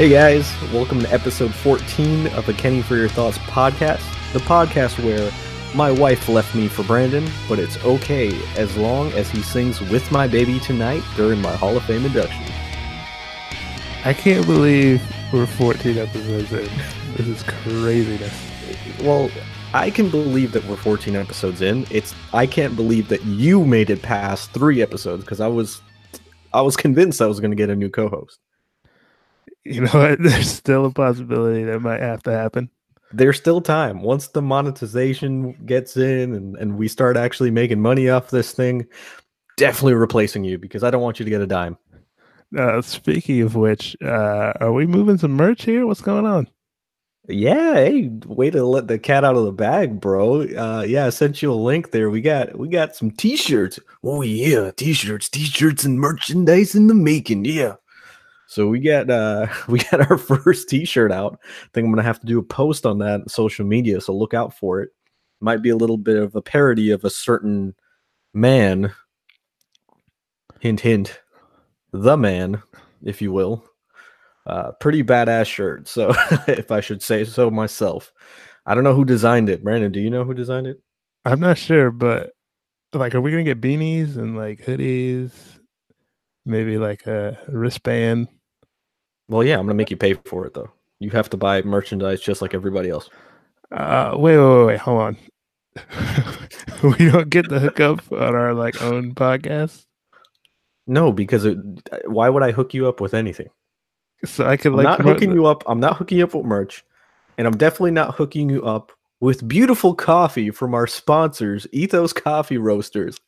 [0.00, 4.00] Hey guys, welcome to episode 14 of the Kenny for Your Thoughts podcast,
[4.32, 5.30] the podcast where
[5.74, 10.10] my wife left me for Brandon, but it's okay as long as he sings With
[10.10, 12.42] My Baby Tonight during my Hall of Fame induction.
[14.02, 15.02] I can't believe
[15.34, 16.70] we're 14 episodes in.
[17.18, 18.32] This is craziness.
[19.02, 19.30] Well,
[19.74, 21.86] I can believe that we're 14 episodes in.
[21.90, 25.82] It's I can't believe that you made it past 3 episodes because I was
[26.54, 28.38] I was convinced I was going to get a new co-host.
[29.64, 30.22] You know what?
[30.22, 32.70] There's still a possibility that might have to happen.
[33.12, 34.00] There's still time.
[34.00, 38.86] Once the monetization gets in and, and we start actually making money off this thing,
[39.58, 41.76] definitely replacing you because I don't want you to get a dime.
[42.56, 45.86] Uh, speaking of which, uh, are we moving some merch here?
[45.86, 46.48] What's going on?
[47.28, 50.42] Yeah, hey, way to let the cat out of the bag, bro.
[50.42, 52.10] Uh, yeah, I sent you a link there.
[52.10, 53.78] We got we got some t-shirts.
[54.02, 57.44] Oh yeah, t-shirts, t-shirts, and merchandise in the making.
[57.44, 57.74] Yeah.
[58.50, 61.38] So we got uh we got our first t-shirt out.
[61.44, 64.34] I think I'm gonna have to do a post on that social media, so look
[64.34, 64.90] out for it.
[65.40, 67.76] Might be a little bit of a parody of a certain
[68.34, 68.92] man.
[70.58, 71.20] Hint hint.
[71.92, 72.60] The man,
[73.04, 73.64] if you will.
[74.46, 75.86] Uh pretty badass shirt.
[75.86, 76.12] So
[76.48, 78.12] if I should say so myself.
[78.66, 79.62] I don't know who designed it.
[79.62, 80.82] Brandon, do you know who designed it?
[81.24, 82.32] I'm not sure, but
[82.92, 85.30] like, are we gonna get beanies and like hoodies?
[86.44, 88.26] Maybe like a wristband.
[89.30, 90.70] Well, yeah, I'm gonna make you pay for it though.
[90.98, 93.08] You have to buy merchandise just like everybody else.
[93.72, 95.16] Uh, wait, wait, wait, wait, hold on.
[96.98, 99.86] we don't get the hookup on our like own podcast,
[100.88, 101.56] No, because it,
[102.06, 103.48] why would I hook you up with anything?
[104.24, 105.62] so I could I'm like not hooking the- you up.
[105.66, 106.84] I'm not hooking you up with merch,
[107.38, 112.58] and I'm definitely not hooking you up with beautiful coffee from our sponsors, Ethos Coffee
[112.58, 113.18] Roasters.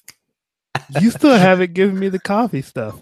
[1.00, 3.00] You still haven't given me the coffee stuff.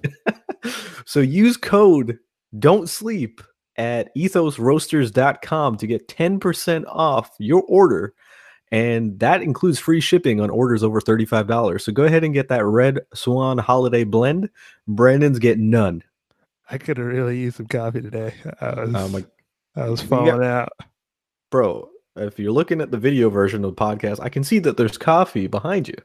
[1.06, 2.18] so use code
[2.58, 3.40] Don't Sleep
[3.76, 8.14] at ethosroasters.com to get 10% off your order.
[8.72, 11.80] And that includes free shipping on orders over $35.
[11.80, 14.48] So go ahead and get that Red Swan Holiday Blend.
[14.86, 16.04] Brandon's getting none.
[16.70, 18.32] I could have really used some coffee today.
[18.60, 19.24] I was, Oh my
[19.76, 20.68] I was we got- falling out.
[21.50, 24.76] bro, if you're looking at the video version of the podcast, I can see that
[24.76, 25.96] there's coffee behind you.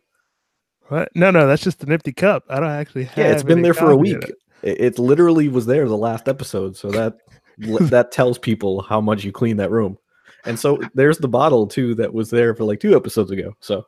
[0.88, 1.09] What?
[1.16, 2.45] No, no, that's just an empty cup.
[2.50, 3.17] I don't actually have.
[3.17, 4.31] Yeah, it's been there for a week.
[4.63, 4.69] It.
[4.69, 7.17] It, it literally was there the last episode, so that
[7.57, 9.97] that tells people how much you clean that room.
[10.45, 13.53] And so there's the bottle too that was there for like two episodes ago.
[13.61, 13.85] So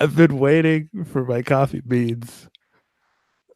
[0.00, 2.48] I've been waiting for my coffee beans.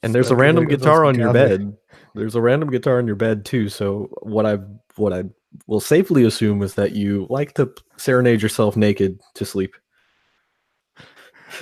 [0.02, 1.76] and there's so a random guitar on your bed.
[2.14, 3.68] There's a random guitar on your bed too.
[3.68, 4.58] So what I
[4.96, 5.24] what I
[5.66, 9.74] will safely assume is that you like to serenade yourself naked to sleep.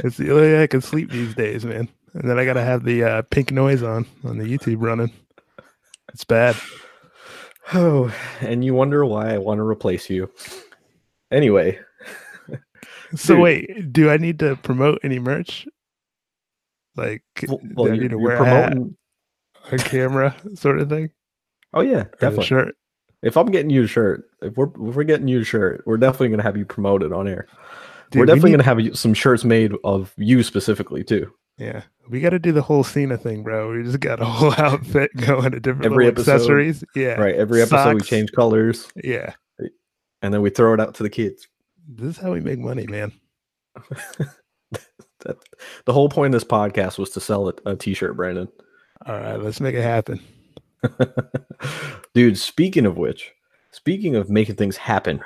[0.05, 1.88] It's the only way I can sleep these days, man.
[2.15, 5.13] And then I gotta have the uh, pink noise on on the YouTube running.
[6.13, 6.57] It's bad.
[7.75, 10.31] Oh, and you wonder why I want to replace you.
[11.31, 11.79] Anyway,
[13.15, 13.43] So Dude.
[13.43, 15.67] wait, do I need to promote any merch?
[16.97, 18.97] Like, well, well, I need to wear a hat promoting.
[19.73, 21.11] on camera, sort of thing?
[21.75, 22.47] Oh yeah, definitely.
[22.47, 22.75] shirt.
[23.23, 25.97] If I'm getting you a shirt, if we're if we're getting you a shirt, we're
[25.99, 27.47] definitely gonna have you promoted on air.
[28.11, 31.31] Dude, we're we definitely need- gonna have some shirts made of you specifically too.
[31.59, 33.73] Yeah, we got to do the whole Cena thing, bro.
[33.73, 36.85] We just got a whole outfit going to different Every episode, accessories.
[36.95, 37.35] Yeah, Right.
[37.35, 39.35] Every episode we change colors Yeah,
[40.23, 41.47] and then we throw it out to the kids.
[41.89, 43.13] this is how we make money, man.
[45.25, 45.37] That,
[45.85, 48.49] the whole point of this podcast was to sell a, a t-shirt, Brandon.
[49.05, 50.21] All right, let's make it happen.
[52.15, 53.33] Dude, speaking of which,
[53.73, 55.21] speaking of making things happen,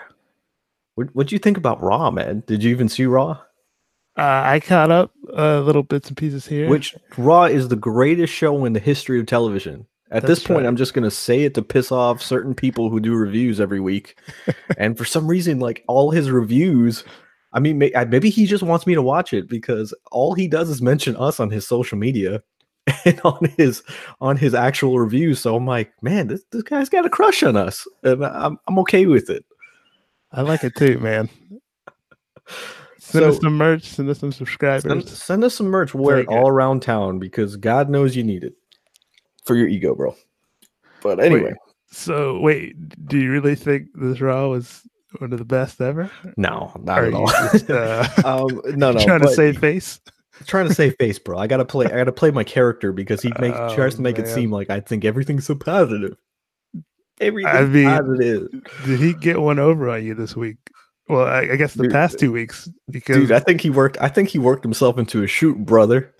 [0.94, 2.42] what what'd you think about Raw, man?
[2.46, 3.38] Did you even see Raw?
[4.16, 6.68] Uh, I caught up uh, little bits and pieces here.
[6.68, 9.86] Which Raw is the greatest show in the history of television.
[10.10, 10.66] At this point, right.
[10.66, 14.18] I'm just gonna say it to piss off certain people who do reviews every week,
[14.76, 17.02] and for some reason, like all his reviews,
[17.54, 20.48] I mean, may, I- maybe he just wants me to watch it because all he
[20.48, 22.42] does is mention us on his social media
[23.06, 23.82] and on his
[24.20, 25.40] on his actual reviews.
[25.40, 28.78] So I'm like, man, this this guy's got a crush on us, and I'm I'm
[28.80, 29.46] okay with it.
[30.30, 31.30] I like it too, man.
[33.04, 33.82] Send us So- some merch.
[33.84, 35.10] Send us some subscribers.
[35.10, 35.92] send us some merch.
[35.92, 38.54] We'll wear it all around town because God knows you need it
[39.44, 40.14] for your ego, bro.
[41.02, 41.52] But anyway,
[41.90, 42.76] So wait,
[43.08, 44.82] do you really think this Raw was
[45.18, 46.10] one of the best ever?
[46.36, 47.26] no, not Or at all.
[47.26, 49.98] just, uh, um, no, no, trying to save face?
[50.46, 51.38] trying to save face, bro.
[51.38, 51.86] I gotta play.
[51.86, 54.70] I gotta play my character because he makes tries Oh, to make it seem like
[54.70, 56.16] I think everything's so positive.
[57.20, 58.48] Everything's mean, positive,
[58.86, 60.56] Did he get one over on you this week?
[61.08, 63.32] Well, I, I guess the Dude, past two weeks because dude.
[63.32, 63.98] I think he worked.
[64.00, 66.14] I think he worked himself into a shoot, brother.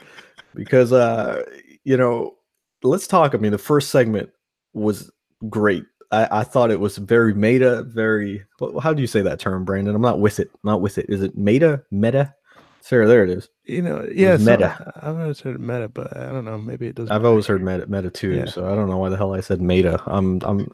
[0.55, 1.45] Because uh,
[1.85, 2.35] you know,
[2.83, 3.35] let's talk.
[3.35, 4.31] I mean, the first segment
[4.75, 5.11] was
[5.49, 5.85] great.
[6.11, 8.45] I, I thought it was very meta, very.
[8.83, 9.95] How do you say that term, Brandon?
[9.95, 10.51] I'm not with it.
[10.53, 11.07] I'm not with it.
[11.09, 11.83] Is it meta?
[11.91, 12.35] Meta?
[12.85, 13.49] Sure, there it is.
[13.65, 14.93] You know, yeah, so meta.
[14.97, 16.59] I've always heard meta, but I don't know.
[16.59, 17.13] Maybe it doesn't.
[17.13, 18.33] I've always heard meta, meta too.
[18.33, 18.47] Yeah.
[18.47, 20.03] So I don't know why the hell I said meta.
[20.07, 20.71] I'm, I'm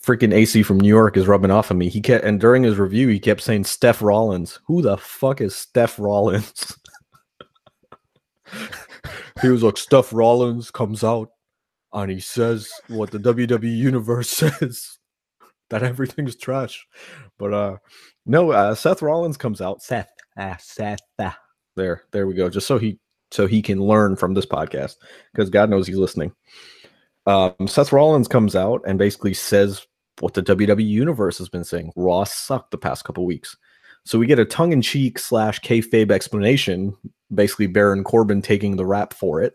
[0.00, 1.88] freaking AC from New York is rubbing off on me.
[1.88, 4.60] He kept, and during his review, he kept saying Steph Rollins.
[4.66, 6.78] Who the fuck is Steph Rollins?
[9.42, 11.30] he was like, Steph Rollins comes out
[11.92, 14.28] and he says what the WWE universe
[14.60, 14.98] says
[15.70, 16.86] that everything's trash.
[17.38, 17.76] But uh
[18.26, 19.82] no, uh, Seth Rollins comes out.
[19.82, 21.36] Seth, ah, Seth, ah.
[21.76, 22.50] there, there we go.
[22.50, 22.98] Just so he
[23.30, 24.96] so he can learn from this podcast
[25.32, 26.32] because God knows he's listening.
[27.28, 29.86] Um, Seth Rollins comes out and basically says
[30.20, 31.92] what the WWE universe has been saying.
[31.94, 33.54] Raw sucked the past couple weeks.
[34.04, 36.96] So we get a tongue-in-cheek slash kayfabe explanation,
[37.34, 39.52] basically Baron Corbin taking the rap for it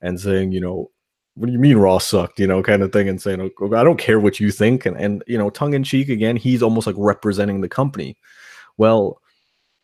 [0.00, 0.90] and saying, you know,
[1.34, 3.84] what do you mean Raw sucked, you know, kind of thing, and saying, oh, I
[3.84, 4.86] don't care what you think.
[4.86, 8.16] And, and you know, tongue in cheek again, he's almost like representing the company.
[8.78, 9.20] Well,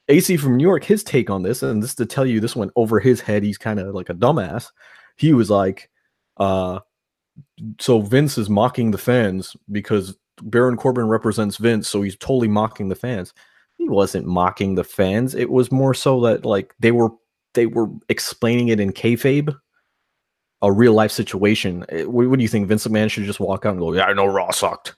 [0.08, 2.72] AC from New York, his take on this, and this to tell you, this went
[2.76, 3.42] over his head.
[3.42, 4.70] He's kind of like a dumbass.
[5.16, 5.90] He was like,
[6.38, 6.80] uh,
[7.80, 12.88] so Vince is mocking the fans because Baron Corbin represents Vince, so he's totally mocking
[12.88, 13.32] the fans.
[13.76, 15.34] He wasn't mocking the fans.
[15.34, 17.10] It was more so that like they were
[17.54, 19.54] they were explaining it in kayfabe
[20.62, 21.84] a real life situation.
[21.88, 22.68] Eh, what, what, do you think?
[22.68, 24.94] Vince McMahon should just walk out and go, "Yeah, I know Raw sucked."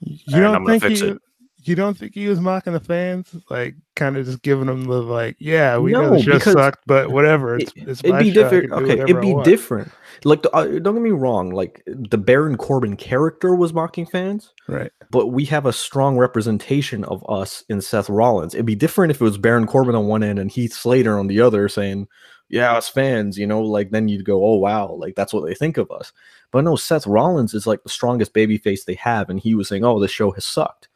[0.00, 1.18] You don't think he, it.
[1.64, 5.00] You don't think he was mocking the fans, like kind of just giving them the
[5.02, 8.32] like, "Yeah, we no, know the show sucked, but whatever." It's, it, it's it'd be
[8.32, 8.72] different.
[8.72, 9.92] Okay, it'd be different.
[10.24, 11.50] Like, uh, don't get me wrong.
[11.50, 14.90] Like the Baron Corbin character was mocking fans, right?
[15.10, 18.54] But we have a strong representation of us in Seth Rollins.
[18.54, 21.28] It'd be different if it was Baron Corbin on one end and Heath Slater on
[21.28, 22.08] the other, saying
[22.52, 25.54] yeah, us fans, you know, like then you'd go, oh wow, like that's what they
[25.54, 26.12] think of us.
[26.50, 29.68] But no, Seth Rollins is like the strongest baby face they have, and he was
[29.68, 30.88] saying, oh, the show has sucked.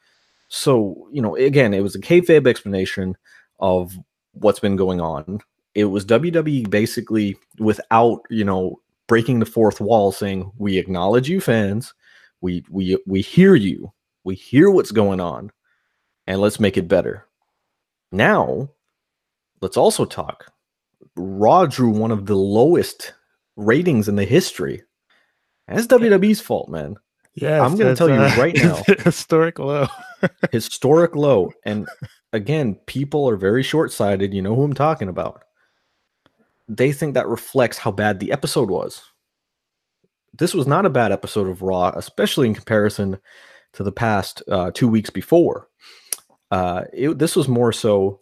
[0.48, 3.16] So you know, again, it was a kayfabe explanation
[3.60, 3.96] of
[4.32, 5.40] what's been going on.
[5.74, 11.40] It was WWE basically without you know breaking the fourth wall, saying we acknowledge you
[11.40, 11.94] fans,
[12.40, 13.92] we we we hear you,
[14.24, 15.50] we hear what's going on,
[16.26, 17.26] and let's make it better.
[18.12, 18.70] Now,
[19.60, 20.52] let's also talk
[21.16, 23.14] Raw drew one of the lowest
[23.56, 24.82] ratings in the history.
[25.66, 26.96] That's WWE's fault, man.
[27.36, 29.86] Yeah, I'm going to tell you uh, right now, historic low,
[30.52, 31.52] historic low.
[31.66, 31.86] And
[32.32, 34.32] again, people are very short sighted.
[34.32, 35.42] You know who I'm talking about.
[36.66, 39.02] They think that reflects how bad the episode was.
[40.32, 43.18] This was not a bad episode of Raw, especially in comparison
[43.74, 45.68] to the past uh, two weeks before.
[46.50, 48.20] Uh, it, this was more so,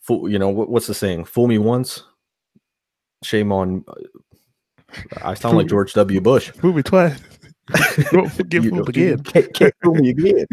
[0.00, 1.26] fool, you know, what's the saying?
[1.26, 2.02] Fool me once,
[3.22, 3.84] shame on.
[3.86, 3.94] Uh,
[5.22, 6.20] I sound like George W.
[6.20, 6.50] Bush.
[6.50, 7.20] Fool me twice.
[8.34, 9.22] Forgive me again.
[9.22, 10.46] Can't, can't fool me again.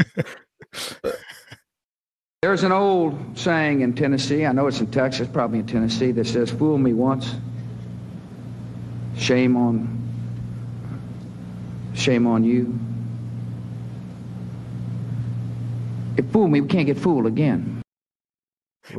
[2.42, 6.26] There's an old saying in Tennessee, I know it's in Texas, probably in Tennessee, that
[6.26, 7.36] says, Fool me once,
[9.18, 10.00] shame on
[12.00, 12.80] shame on you.
[16.18, 17.79] If fool me, we can't get fooled again.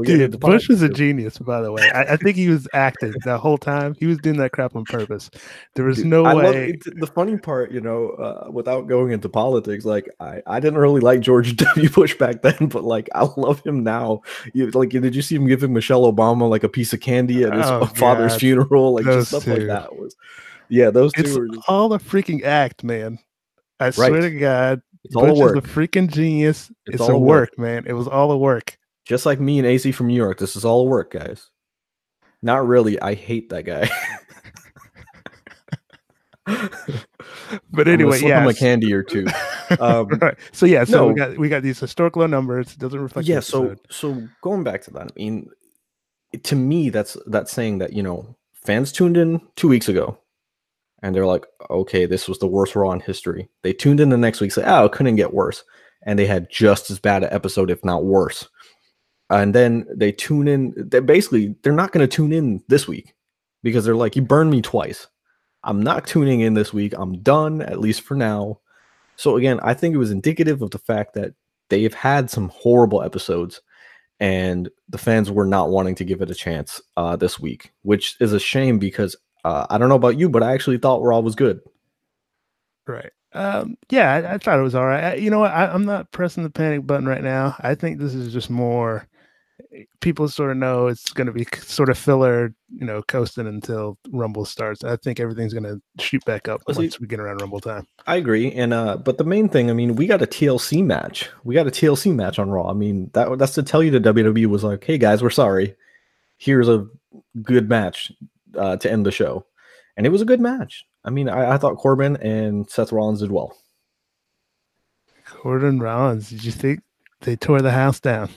[0.02, 1.90] Dude, Bush was a genius, by the way.
[1.90, 3.94] I, I, think he was acting the whole time.
[3.98, 5.30] He was doing that crap on purpose.
[5.74, 6.72] There was Dude, no I way.
[6.84, 10.78] Love, the funny part, you know, uh, without going into politics, like I, I didn't
[10.78, 11.88] really like George W.
[11.88, 14.22] Bush back then, but like I love him now.
[14.54, 17.52] You, like, did you see him giving Michelle Obama like a piece of candy at
[17.52, 18.40] his oh, father's God.
[18.40, 18.94] funeral?
[18.94, 19.60] Like those just stuff two.
[19.60, 20.14] like that was.
[20.68, 21.48] Yeah, those it's two.
[21.52, 21.68] Just...
[21.68, 23.18] all a freaking act, man.
[23.80, 23.94] I right.
[23.94, 25.56] swear to God, it's Bush all a work.
[25.56, 26.70] is a freaking genius.
[26.86, 27.84] It's, it's all a work, work, man.
[27.86, 28.78] It was all a work.
[29.04, 31.50] Just like me and AC from New York, this is all work, guys.
[32.42, 33.00] Not really.
[33.00, 33.88] I hate that guy.
[37.70, 39.26] but anyway, yeah, a candy or two.
[39.78, 40.36] Um, right.
[40.52, 42.72] So yeah, so no, we got we got these historical numbers.
[42.72, 43.28] It doesn't reflect.
[43.28, 43.40] Yeah.
[43.40, 45.50] So so going back to that, I mean,
[46.42, 50.18] to me, that's that's saying that you know fans tuned in two weeks ago,
[51.02, 53.48] and they're like, okay, this was the worst Raw in history.
[53.62, 55.62] They tuned in the next week, say, oh, it couldn't get worse,
[56.04, 58.48] and they had just as bad an episode, if not worse
[59.30, 60.74] and then they tune in.
[60.76, 63.14] They basically they're not going to tune in this week
[63.62, 65.06] because they're like, you burned me twice.
[65.62, 66.94] I'm not tuning in this week.
[66.96, 68.60] I'm done at least for now.
[69.16, 71.34] So again, I think it was indicative of the fact that
[71.68, 73.60] they've had some horrible episodes,
[74.18, 78.16] and the fans were not wanting to give it a chance uh, this week, which
[78.20, 81.20] is a shame because uh, I don't know about you, but I actually thought Raw
[81.20, 81.60] was good.
[82.86, 83.12] Right.
[83.32, 85.04] Um, yeah, I, I, thought it was all right.
[85.04, 85.52] I, you know what?
[85.52, 87.54] I, I'm not pressing the panic button right now.
[87.60, 89.06] I think this is just more
[90.00, 93.96] people sort of know it's going to be sort of filler, you know, coasting until
[94.10, 94.82] Rumble starts.
[94.82, 97.60] I think everything's going to shoot back up Well, see- once we get around Rumble
[97.60, 97.86] time.
[98.06, 101.28] I agree, and uh, but the main thing, I mean, we got a TLC match.
[101.44, 102.68] We got a TLC match on Raw.
[102.68, 105.76] I mean, that that's to tell you the WWE was like, "Hey guys, we're sorry.
[106.38, 106.86] Here's a
[107.42, 108.10] good match
[108.56, 109.46] uh, to end the show,"
[109.96, 110.84] and it was a good match.
[111.04, 113.56] I mean, I, I thought Corbin and Seth Rollins did well.
[115.26, 116.80] Corbin Rollins, did you think
[117.20, 118.28] they tore the house down?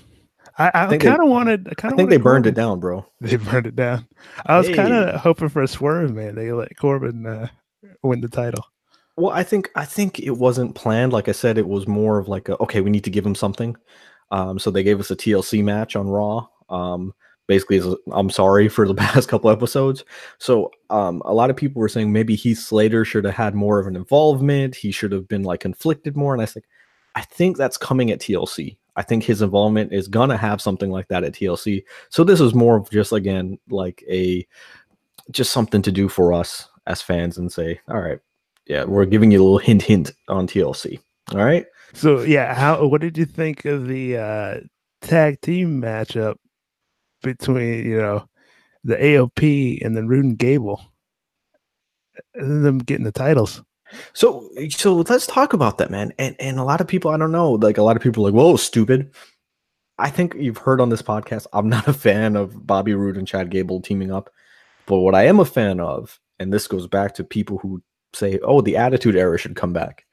[0.58, 1.68] I, I, kind of wanted.
[1.68, 3.06] I I kind of I think they burned it down, bro.
[3.22, 4.08] They burned it down.
[4.46, 6.36] I was kind of hoping for a swerve, man.
[6.36, 7.48] They let Corbin uh,
[8.04, 8.66] win the title.
[9.18, 11.14] Well, I think I think it wasn't planned.
[11.14, 13.36] Like I said, it was more of like, a, okay, we need to give him
[13.36, 13.76] something.
[14.32, 16.48] Um, so they gave us a TLC match on Raw.
[16.70, 17.14] Um,
[17.48, 20.04] basically, as a- I'm sorry for the past couple episodes.
[20.40, 23.80] So um, a lot of people were saying maybe Heath Slater should have had more
[23.80, 24.76] of an involvement.
[24.76, 26.34] He should have been like conflicted more.
[26.34, 26.66] And I think
[27.16, 28.78] I think that's coming at TLC.
[28.96, 31.84] I think his involvement is gonna have something like that at TLC.
[32.10, 34.46] So this is more of just again like a
[35.32, 38.20] just something to do for us as fans and say, all right,
[38.66, 41.00] yeah, we're giving you a little hint, hint on TLC.
[41.32, 41.66] All right.
[41.94, 44.60] So yeah, how what did you think of the uh,
[45.02, 46.36] tag team matchup
[47.22, 48.28] between you know
[48.84, 50.84] the AOP and then Roode and Gable,
[52.34, 53.62] and them getting the titles?
[54.14, 56.14] So, so let's talk about that, man.
[56.20, 58.34] And and a lot of people, I don't know, like a lot of people like,
[58.34, 59.14] whoa, stupid.
[60.00, 63.28] I think you've heard on this podcast, I'm not a fan of Bobby Roode and
[63.28, 64.30] Chad Gable teaming up.
[64.86, 67.82] But what I am a fan of, and this goes back to people who
[68.14, 70.06] say, oh, the Attitude Era should come back.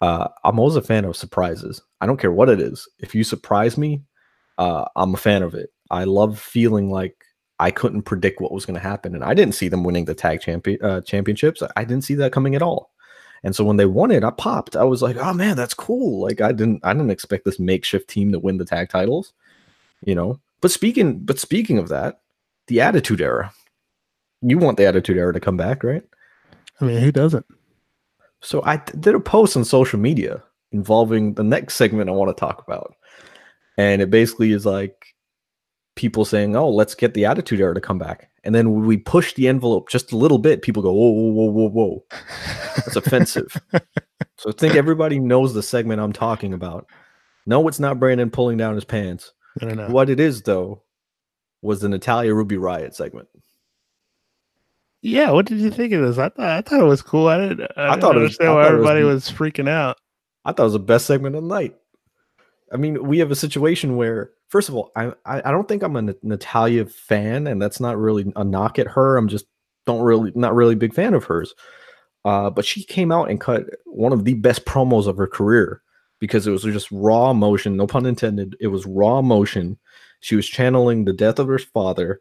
[0.00, 1.82] Uh, I'm always a fan of surprises.
[2.00, 2.86] I don't care what it is.
[2.98, 4.02] If you surprise me,
[4.58, 5.70] uh, I'm a fan of it.
[5.90, 7.16] I love feeling like
[7.58, 10.14] I couldn't predict what was going to happen, and I didn't see them winning the
[10.14, 11.62] tag champion uh, championships.
[11.74, 12.92] I didn't see that coming at all.
[13.46, 14.74] And so when they won it, I popped.
[14.74, 18.10] I was like, "Oh man, that's cool!" Like I didn't, I didn't expect this makeshift
[18.10, 19.34] team to win the tag titles,
[20.04, 20.40] you know.
[20.60, 22.22] But speaking, but speaking of that,
[22.66, 23.52] the Attitude Era.
[24.42, 26.02] You want the Attitude Era to come back, right?
[26.80, 27.46] I mean, who doesn't?
[28.42, 32.40] So I did a post on social media involving the next segment I want to
[32.40, 32.96] talk about.
[33.78, 35.14] And it basically is like
[35.94, 39.34] people saying, "Oh, let's get the Attitude Era to come back." And then we push
[39.34, 42.04] the envelope just a little bit, people go, "Whoa, whoa, whoa, whoa, whoa."
[42.76, 43.60] That's offensive.
[44.38, 46.86] so I think everybody knows the segment I'm talking about.
[47.44, 49.32] No, it's not Brandon pulling down his pants.
[49.60, 49.88] I don't know.
[49.88, 50.82] What it is though
[51.60, 53.28] was the Natalya Ruby Riott segment.
[55.02, 56.18] Yeah, what did you think of this?
[56.18, 57.26] I thought I thought it was cool.
[57.28, 57.70] I didn't.
[57.76, 59.96] I, didn't thought it was- understand I why thought it was everybody was freaking out.
[60.44, 61.74] I thought it was the best segment of the night.
[62.72, 65.96] I mean, we have a situation where, first of all, I I, don't think I'm
[65.96, 69.16] a Nat- Natalya fan, and that's not really a knock at her.
[69.16, 69.46] I'm just
[69.86, 71.54] don't really not really big fan of hers.
[72.24, 75.80] Uh, but she came out and cut one of the best promos of her career
[76.18, 78.56] because it was just raw emotion, no pun intended.
[78.60, 79.78] It was raw emotion.
[80.20, 82.20] She was channeling the death of her father,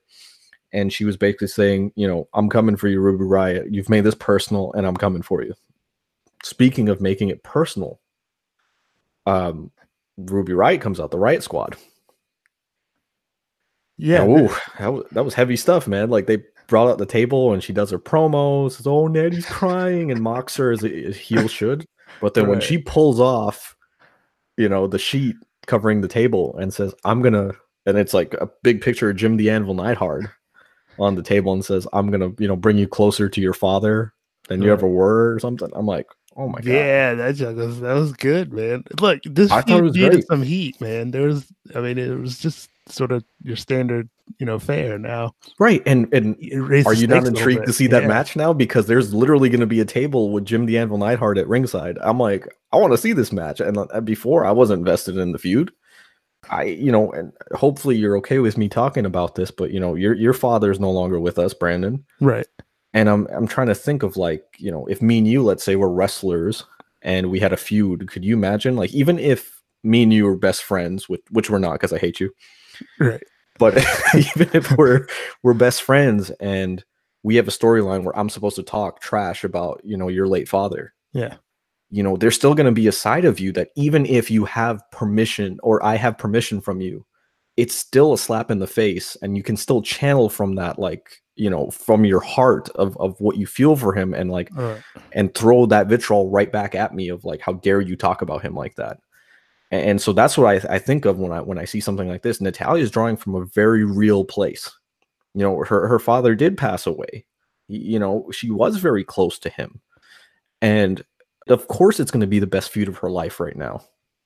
[0.71, 3.67] and she was basically saying, you know, I'm coming for you, Ruby Riott.
[3.71, 5.55] You've made this personal, and I'm coming for you.
[6.43, 7.99] Speaking of making it personal,
[9.25, 9.71] um,
[10.17, 11.75] Ruby Riott comes out, the Riott Squad.
[13.97, 16.09] Yeah, ooh, that was, that was heavy stuff, man.
[16.09, 18.73] Like they brought out the table and she does her promos.
[18.73, 21.85] Says, "Oh, Natty's crying," and mocks her as a, heel should.
[22.21, 23.75] But then when she pulls off,
[24.57, 25.35] you know, the sheet
[25.67, 27.51] covering the table and says, "I'm gonna,"
[27.85, 30.25] and it's like a big picture of Jim the Anvil Neidhart
[30.99, 34.13] on the table and says, "I'm gonna, you know, bring you closer to your father
[34.49, 35.69] than you ever were," or something.
[35.73, 38.83] I'm like, "Oh my god!" yeah, that joke was that was good, man.
[38.99, 40.27] Look, this I feud was needed great.
[40.27, 41.11] some heat, man.
[41.11, 44.99] There was, I mean, it was just sort of your standard, you know, fare.
[44.99, 48.07] Now, Right, and and Are you not stakes a little intrigued to see that Yeah.
[48.07, 48.53] match now?
[48.53, 51.97] Because there's literally going to be a table with Jim the Anvil Neidhart at ringside.
[52.01, 53.59] I'm like, I want to see this match.
[53.59, 55.71] And uh, before, I wasn't invested in the feud.
[56.51, 59.95] I, you know, and hopefully you're okay with me talking about this, but you know,
[59.95, 62.05] your your father is no longer with us, Brandon.
[62.21, 62.45] Right.
[62.95, 65.63] And I'm I'm trying to think of like, you know, if me and you, let's
[65.63, 66.63] say, were wrestlers
[67.03, 68.75] and we had a feud, could you imagine?
[68.77, 71.99] Like, even if me and you were best friends, which which we're not because I
[71.99, 72.31] hate you,
[72.99, 73.21] Right.
[73.59, 73.77] but
[74.15, 75.07] even if we're
[75.43, 76.83] we're best friends and
[77.23, 80.47] we have a storyline where I'm supposed to talk trash about you know your late
[80.47, 81.35] father, Yeah.
[81.91, 84.45] you know there's still going to be a side of you that even if you
[84.45, 87.05] have permission or I have permission from you,
[87.57, 91.21] it's still a slap in the face, and you can still channel from that like
[91.35, 94.81] you know from your heart of of what you feel for him and like right.
[95.11, 98.41] and throw that vitriol right back at me of like how dare you talk about
[98.41, 98.99] him like that.
[99.71, 102.07] And, and so that's what I, I think of when i when i see something
[102.07, 102.41] like this.
[102.41, 104.71] Natalya is drawing from a very real place.
[105.33, 107.25] You know her, her father did pass away.
[107.67, 109.81] You know she was very close to him.
[110.61, 111.03] And
[111.47, 113.81] of course it's going to be the best feud of her life right now.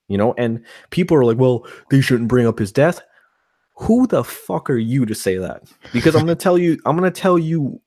[0.08, 3.01] You know and people are like well they shouldn't bring up his death
[3.79, 5.63] who the fuck are you to say that?
[5.93, 7.81] Because I'm gonna tell you, I'm gonna tell you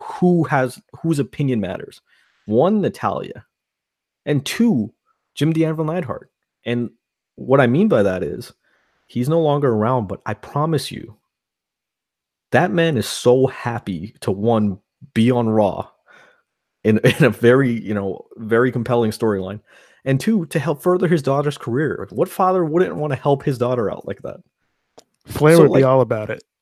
[0.00, 2.00] who has whose opinion matters.
[2.46, 3.44] One, Natalya,
[4.24, 4.94] and two,
[5.34, 6.30] Jim the Anvil Neidhart.
[6.64, 6.90] And
[7.34, 8.52] what I mean by that is
[9.08, 11.18] he's no longer around, but I promise you,
[12.52, 14.78] that man is so happy to one
[15.12, 15.88] be on Raw
[16.82, 19.60] in, in a very, you know, very compelling storyline.
[20.06, 22.06] And two, to help further his daughter's career.
[22.10, 24.38] What father wouldn't want to help his daughter out like that?
[25.26, 26.42] Flair So, would like- be all about it.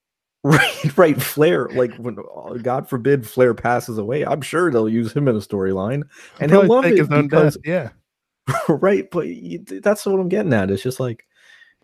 [0.46, 1.22] Right, right.
[1.22, 5.34] Flair, like when uh, God forbid Flair passes away, I'm sure they'll use him in
[5.36, 6.02] a storyline,
[6.38, 7.64] and he'll love it because death.
[7.64, 7.88] Yeah.
[8.68, 9.10] right.
[9.10, 10.70] But you, that's what I'm getting at.
[10.70, 11.24] It's just like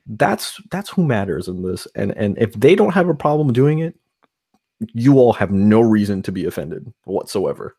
[0.05, 3.79] that's that's who matters in this, and and if they don't have a problem doing
[3.79, 3.99] it,
[4.93, 7.77] you all have no reason to be offended whatsoever.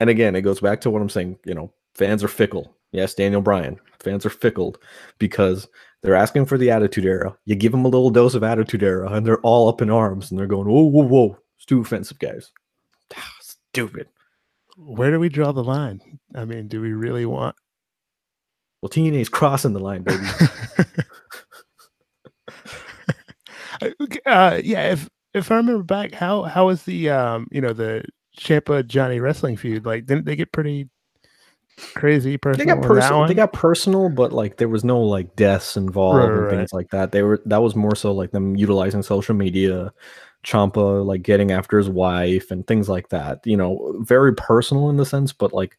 [0.00, 1.38] And again, it goes back to what I'm saying.
[1.44, 2.74] You know, fans are fickle.
[2.92, 3.80] Yes, Daniel Bryan.
[4.00, 4.78] Fans are fickled
[5.18, 5.66] because
[6.02, 7.36] they're asking for the Attitude Era.
[7.46, 10.30] You give them a little dose of Attitude Era, and they're all up in arms,
[10.30, 11.38] and they're going, "Whoa, whoa, whoa!
[11.56, 12.52] It's too offensive, guys.
[13.40, 14.08] Stupid."
[14.76, 16.00] Where do we draw the line?
[16.34, 17.56] I mean, do we really want?
[18.80, 20.26] Well, TNA's crossing the line, baby.
[24.26, 24.92] uh, yeah.
[24.92, 28.04] If if I remember back, how how was the um you know the
[28.38, 29.86] Ciampa Johnny wrestling feud?
[29.86, 30.88] Like, didn't they get pretty
[31.94, 33.26] crazy they got personal.
[33.26, 36.72] They got personal, but like there was no like deaths involved Right, and right, things
[36.72, 37.12] like that.
[37.12, 39.92] They were that was more so like them utilizing social media,
[40.44, 43.40] Ciampa like getting after his wife and things like that.
[43.46, 45.78] You know, very personal in the sense, but like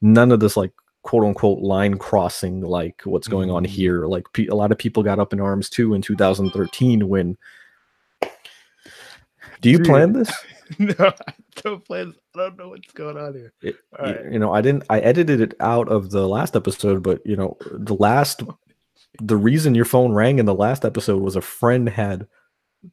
[0.00, 0.72] none of this like
[1.02, 3.68] quote unquote line crossing like what's going on Mm.
[3.68, 4.06] here.
[4.06, 7.36] Like pe- a lot of people got up in arms too in 2013 when.
[9.60, 9.86] Do you Dude.
[9.86, 10.32] plan this?
[10.78, 12.14] no, I don't plan.
[12.34, 13.52] I don't know what's going on here.
[13.62, 14.32] it, All right.
[14.32, 17.56] you know i didn't i edited it out of the last episode but you know
[17.72, 18.42] the last
[19.20, 22.26] the reason your phone rang in the last episode was a friend had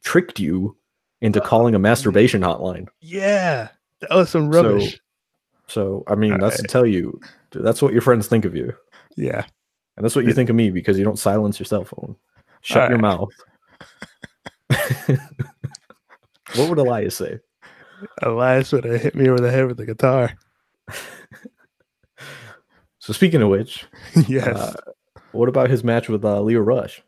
[0.04, 0.76] tricked you
[1.20, 1.48] into uh-huh.
[1.48, 2.88] calling a masturbation hotline.
[3.00, 3.68] Yeah,
[4.00, 5.00] that was some So, rubbish.
[5.66, 7.18] so i mean that's to tell you
[7.52, 8.72] that's what your friends think of you.
[9.16, 9.44] Yeah,
[9.96, 12.16] and that's what you think of me because you don't silence your cell phone.
[12.62, 13.30] Shut your mouth.
[16.56, 17.38] What would elias say
[18.22, 20.32] Elias would have hit me over the head with the guitar.
[22.98, 23.86] so speaking of which
[24.28, 24.74] yes, uh,
[25.32, 27.02] what about his match with uh, Lio Rush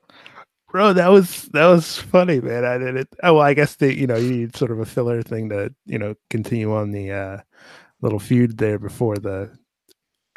[0.72, 2.64] bro, that was that was funny, man.
[2.64, 3.08] I did it.
[3.22, 5.72] Oh, well, I guess they, you know, you need sort of a filler thing to,
[5.86, 7.38] you know, continue on the uh
[8.00, 9.56] little feud there before the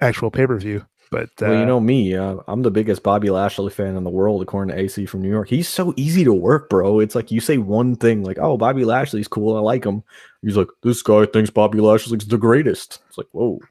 [0.02, 0.86] actual pay per view.
[1.16, 4.10] But uh, Well, you know me, uh, I'm the biggest Bobby Lashley fan in the
[4.10, 5.48] world, according to AC from New York.
[5.48, 7.00] He's so easy to work, bro.
[7.00, 10.04] It's like you say one thing, like, "Oh, Bobby Lashley's cool, I like him."
[10.42, 13.62] He's like, "This guy thinks Bobby Lashley's the greatest." It's like, whoa,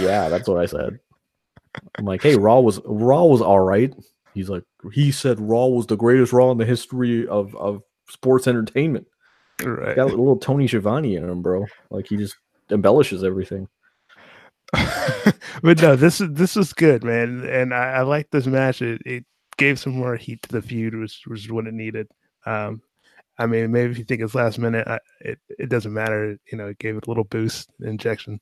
[0.00, 0.98] yeah, that's what I said.
[1.96, 3.94] I'm like, "Hey, Raw was Raw was all right."
[4.34, 8.48] He's like, he said Raw was the greatest Raw in the history of of sports
[8.48, 9.06] entertainment.
[9.62, 9.94] right.
[9.94, 11.64] Got a little Tony Schiavone in him, bro.
[11.90, 12.34] Like he just
[12.72, 13.68] embellishes everything.
[15.62, 18.80] but no, this is this was good, man, and I, I like this match.
[18.82, 19.24] It, it
[19.58, 22.08] gave some more heat to the feud, which was what it needed.
[22.46, 22.82] Um,
[23.38, 26.38] I mean, maybe if you think it's last minute, I, it it doesn't matter.
[26.50, 28.40] You know, it gave it a little boost, injection,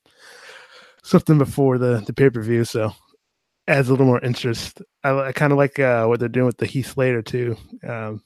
[1.03, 2.93] something before the the pay per view, so
[3.67, 4.83] adds a little more interest.
[5.05, 8.21] I, I kind of like uh, what they're doing with the Heath Slater too, because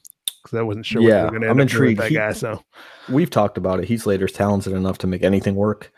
[0.55, 1.03] I wasn't sure.
[1.03, 2.01] Yeah, what they were gonna I'm end up doing with intrigued.
[2.01, 2.63] That He- guy, so
[3.09, 3.87] we've talked about it.
[3.87, 5.93] Heath Slater's talented enough to make anything work,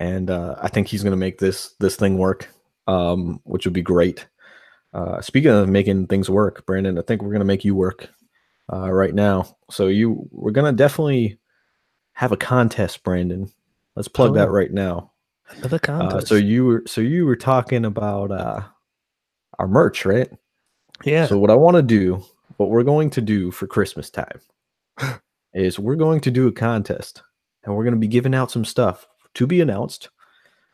[0.00, 2.48] and uh, I think he's going to make this this thing work,
[2.86, 4.26] um, which would be great.
[4.92, 8.08] Uh, speaking of making things work, Brandon, I think we're going to make you work
[8.72, 9.56] uh, right now.
[9.70, 11.38] So you, we're going to definitely
[12.12, 13.50] have a contest, Brandon.
[13.96, 14.52] Let's plug that Oh.
[14.52, 15.10] right now.
[15.50, 16.28] another Uh, contest.
[16.28, 18.60] so you were so you were talking about uh,
[19.58, 20.30] our merch, right?
[21.04, 22.22] yeah, So what I want to do,
[22.56, 24.40] what we're going to do for Christmas time
[25.54, 27.22] is we're going to do a contest
[27.64, 30.10] and we're going to be giving out some stuff to be announced.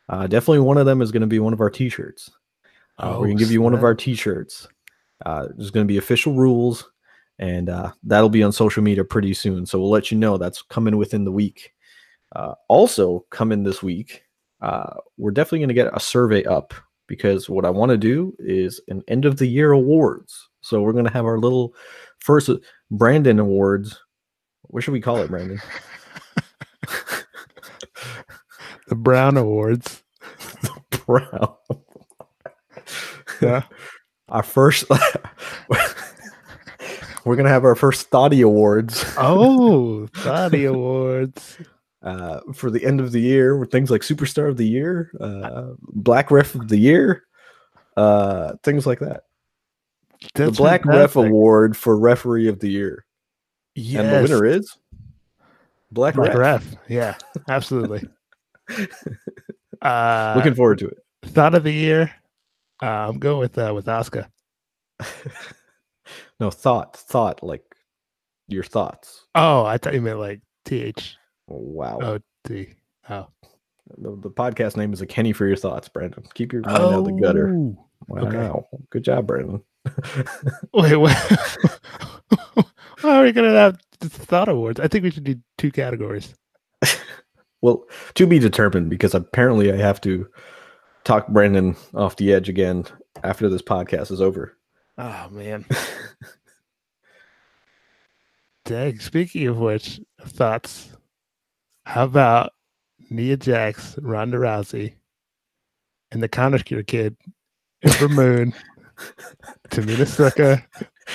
[0.09, 2.29] Uh, definitely one of them is going to be one of our t-shirts.
[2.97, 4.67] Uh, we're Oh, going to give you one of our t-shirts.
[5.25, 6.89] Uh, there's going to be official rules
[7.39, 9.65] and uh, that'll be on social media pretty soon.
[9.65, 11.73] So we'll let you know that's coming within the week.
[12.35, 14.23] Uh, also coming this week,
[14.61, 16.73] uh, we're definitely going to get a survey up
[17.07, 20.49] because what I want to do is an end of the year awards.
[20.61, 21.73] So we're going to have our little
[22.19, 22.49] first
[22.91, 23.99] Brandon awards.
[24.63, 25.59] What should we call it, Brandon?
[28.91, 30.03] the Brown Awards.
[30.61, 31.55] The Brown.
[33.41, 33.63] Yeah.
[34.29, 34.83] our first.
[37.25, 41.57] we're going to have our first Thoughty awards Oh, Thoughty Awards.
[42.03, 45.69] uh, for the end of the year with things like Superstar of the Year, uh,
[45.79, 47.23] Black Ref of the Year,
[47.97, 49.23] uh, things like that.
[50.35, 51.15] the That's Black Ref.
[51.15, 53.05] Award for Referee of the Year.
[53.73, 54.03] Yes.
[54.03, 54.77] And the winner is
[55.91, 56.65] Black, Black Ref.
[56.65, 56.75] Ref.
[56.89, 57.15] Yeah,
[57.47, 58.03] absolutely.
[59.81, 60.97] uh, Looking forward to it.
[61.25, 62.11] thought of the year.
[62.81, 64.27] Uh, I'm going with uh, with Oscar.
[66.39, 67.63] no, thought, thought, like
[68.47, 69.25] your thoughts.
[69.35, 71.15] Oh, I thought you meant like T H
[71.47, 71.99] Wow.
[72.01, 72.73] O T.
[73.09, 73.27] Oh,
[73.97, 76.23] The, the podcast name is a Kenny for your thoughts, Brandon.
[76.33, 77.49] Keep your mind out of the gutter.
[77.55, 77.77] Oh,
[78.17, 78.37] okay.
[78.37, 78.67] Wow.
[78.89, 79.61] Good job, Brandon.
[80.73, 81.57] Wait, what?
[83.01, 84.79] Why are we gonna have thought awards?
[84.79, 86.33] I think we should do two categories.
[87.61, 90.27] Well, to be determined because apparently I have to
[91.03, 92.85] talk Brandon off the edge again
[93.23, 94.57] after this podcast is over.
[94.97, 95.65] Oh man.
[98.65, 98.99] Dang.
[98.99, 100.89] Speaking of which, thoughts.
[101.85, 102.53] How about
[103.09, 104.93] Nia Jax, Ronda Rousey,
[106.11, 107.17] and the Counter kid,
[107.81, 108.53] Ember Moon,
[109.69, 110.63] Tamina Snuka,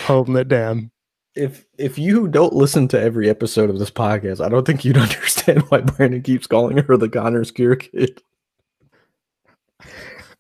[0.07, 0.91] holding it down.
[1.37, 4.97] If if you don't listen to every episode of this podcast, I don't think you'd
[4.97, 8.23] understand why Brandon keeps calling her the Connor's Cure Kid.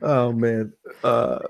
[0.02, 0.72] Oh man.
[1.04, 1.40] Uh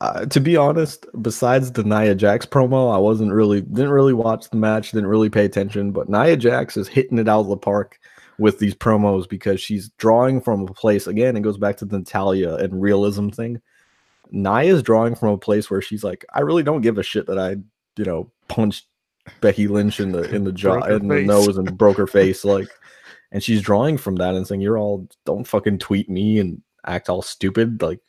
[0.00, 4.50] uh, to be honest, besides the Nia Jax promo, I wasn't really didn't really watch
[4.50, 5.90] the match, didn't really pay attention.
[5.92, 7.98] But Nia Jax is hitting it out of the park
[8.38, 11.36] with these promos because she's drawing from a place again.
[11.36, 13.62] It goes back to the Natalya and realism thing.
[14.30, 17.38] Nia's drawing from a place where she's like, I really don't give a shit that
[17.38, 17.56] I,
[17.96, 18.86] you know, punched
[19.40, 21.26] Becky Lynch in the in the jaw in the face.
[21.26, 22.44] nose and broke her face.
[22.44, 22.68] Like,
[23.32, 27.08] and she's drawing from that and saying, You're all don't fucking tweet me and act
[27.08, 27.82] all stupid.
[27.82, 28.00] Like,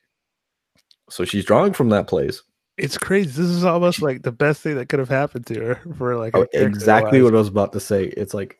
[1.09, 2.43] so she's drawing from that place.
[2.77, 3.29] It's crazy.
[3.29, 6.35] This is almost like the best thing that could have happened to her for like
[6.35, 8.05] Oh, exactly what I was about to say.
[8.05, 8.59] It's like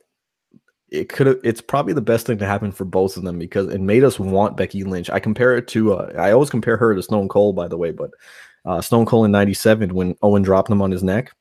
[0.89, 1.39] it could have.
[1.43, 4.19] It's probably the best thing to happen for both of them because it made us
[4.19, 5.09] want Becky Lynch.
[5.09, 5.93] I compare it to.
[5.93, 8.11] Uh, I always compare her to Stone Cold, by the way, but
[8.67, 11.31] uh, Stone Cold in '97 when Owen dropped him on his neck,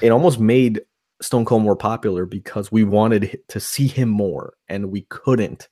[0.00, 0.82] it almost made
[1.20, 5.68] Stone Cold more popular because we wanted to see him more and we couldn't,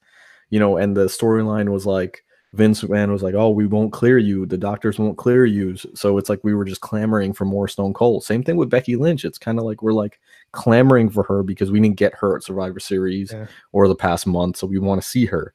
[0.50, 0.76] you know.
[0.76, 2.24] And the storyline was like.
[2.54, 4.46] Vince McMahon was like, "Oh, we won't clear you.
[4.46, 7.92] The doctors won't clear you." So it's like we were just clamoring for more Stone
[7.92, 8.24] Cold.
[8.24, 9.26] Same thing with Becky Lynch.
[9.26, 10.18] It's kind of like we're like
[10.52, 13.48] clamoring for her because we didn't get her at Survivor Series Yeah.
[13.72, 15.52] or the past month, so we want to see her.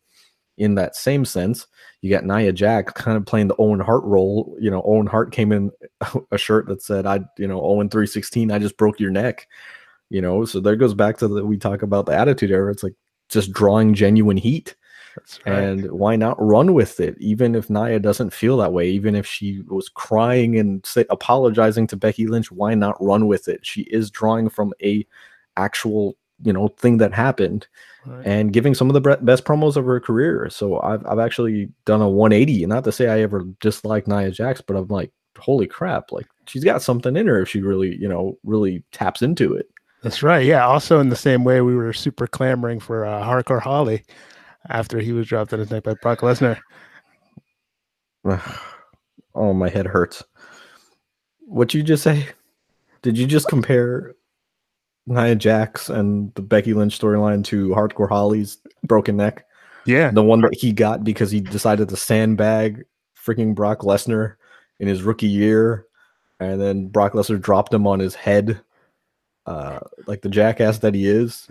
[0.58, 1.66] In that same sense,
[2.02, 4.56] you got Nia Jack kind of playing the Owen Hart role.
[4.60, 5.72] You know, Owen Hart came in
[6.32, 9.48] a shirt that said, "I, you know, Owen three sixteen, I just broke your neck."
[10.10, 12.72] You know, so there goes back to the we talk about the Attitude Era.
[12.72, 12.94] It's like
[13.30, 14.76] just drawing genuine heat.
[15.16, 15.56] That's right.
[15.56, 17.16] And why not run with it?
[17.20, 21.88] Even if Nia doesn't feel that way, even if she was crying and say, apologizing
[21.88, 23.66] to Becky Lynch, why not run with it?
[23.66, 25.06] She is drawing from a
[25.56, 27.68] actual, you know, thing that happened
[28.06, 28.26] Right.
[28.28, 30.50] and giving some of the best promos of her career.
[30.50, 32.66] So I've I've actually done a 180.
[32.66, 36.12] Not to say I ever disliked Nia Jax, but I'm like, holy crap!
[36.12, 39.70] Like she's got something in her if she really, you know, really taps into it.
[40.02, 40.46] That's right.
[40.46, 40.66] Yeah.
[40.68, 44.04] Also, in the same way, we were super clamoring for uh, Hardcore Holly
[44.68, 46.60] after he was dropped on his neck by Brock Lesnar.
[49.36, 50.24] oh, my head hurts.
[51.46, 52.28] What you just say?
[53.02, 54.16] Did you just compare
[55.06, 59.46] Nia Jax and the Becky Lynch storyline to Hardcore Holly's broken neck?
[59.86, 60.12] Yeah.
[60.12, 62.86] The one that he got because he decided to sandbag
[63.18, 64.36] freaking Brock Lesnar
[64.80, 65.86] in his rookie year,
[66.40, 68.62] and then Brock Lesnar dropped him on his head,
[69.46, 71.50] uh, like the jackass that he is.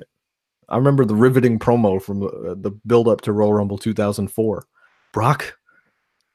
[0.69, 4.65] I remember the riveting promo from uh, the build up to Royal Rumble 2004.
[5.13, 5.59] Brock,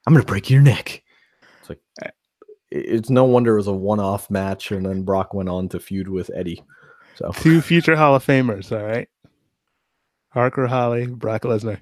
[0.06, 1.02] I'm gonna break your neck.
[1.60, 1.80] It's like
[2.70, 5.80] it's no wonder it was a one off match, and then Brock went on to
[5.80, 6.62] feud with Eddie.
[7.18, 8.70] So Two future Hall of Famers.
[8.70, 9.08] All right.
[10.34, 11.80] Hardcore Holly, Brock Lesnar.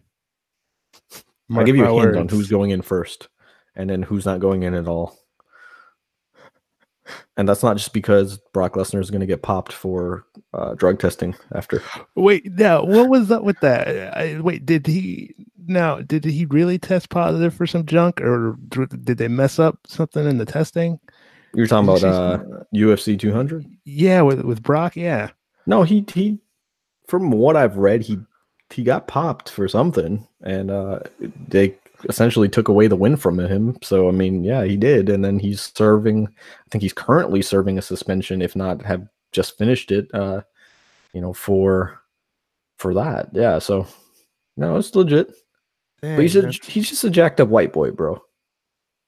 [1.54, 3.28] I'll give you a hint on who's going in first,
[3.76, 5.18] and then who's not going in at all.
[7.36, 10.98] And that's not just because Brock Lesnar is going to get popped for uh, drug
[10.98, 11.82] testing after.
[12.14, 14.16] Wait, now what was up with that?
[14.16, 15.34] I, wait, did he?
[15.66, 20.26] Now, did he really test positive for some junk, or did they mess up something
[20.26, 20.98] in the testing?
[21.56, 23.64] You're talking about uh, UFC 200?
[23.86, 24.94] Yeah, with with Brock.
[24.94, 25.30] Yeah.
[25.66, 26.38] No, he he.
[27.08, 28.18] From what I've read, he
[28.70, 31.00] he got popped for something, and uh,
[31.48, 31.74] they
[32.10, 33.78] essentially took away the win from him.
[33.82, 36.28] So I mean, yeah, he did, and then he's serving.
[36.28, 40.12] I think he's currently serving a suspension, if not have just finished it.
[40.12, 40.42] Uh,
[41.14, 42.02] you know, for
[42.76, 43.60] for that, yeah.
[43.60, 43.86] So
[44.58, 45.32] no, it's legit.
[46.02, 48.22] But he's a, he's just a jacked up white boy, bro.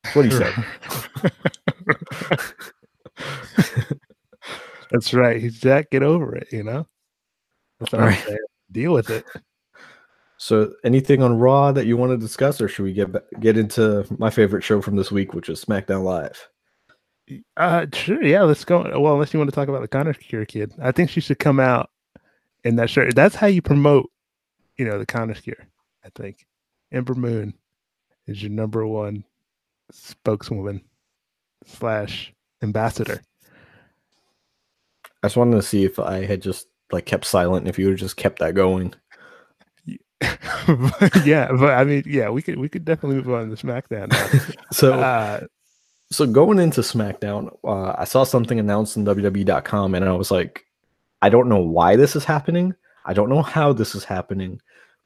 [0.05, 0.55] That's what he said.
[4.91, 5.41] that's- right.
[5.41, 5.91] He's Jack.
[5.91, 6.49] Get over it.
[6.53, 6.87] You know.
[7.81, 8.25] That's All right.
[8.73, 9.25] Deal with it.
[10.41, 13.09] So, anything on Raw that you want to discuss, or should we get
[13.41, 16.49] get into my favorite show from this week, which is SmackDown Live?
[17.57, 18.23] Uh, sure.
[18.23, 18.83] Yeah, let's go.
[19.01, 21.41] Well, unless you want to talk about the Connor Cure kid, I think she should
[21.41, 21.91] come out
[22.63, 23.17] in that shirt.
[23.17, 24.11] That's how you promote,
[24.77, 25.67] you know, the Connor Cure.
[26.05, 26.47] I think
[26.93, 27.53] Ember Moon
[28.29, 29.25] is your number one
[29.91, 30.83] spokeswoman
[31.69, 33.23] slash ambassador.
[35.23, 37.93] I just wanted to see if I had just like kept silent if you would
[37.93, 38.95] have just kept that going.
[41.25, 44.13] yeah, but I mean, yeah, we could we could definitely move on to SmackDown.
[44.73, 45.41] So uh,
[46.11, 50.65] so going into SmackDown, uh, I saw something announced in WWE.com and I was like,
[51.23, 52.75] I don't know why this is happening.
[53.05, 54.61] I don't know how this is happening,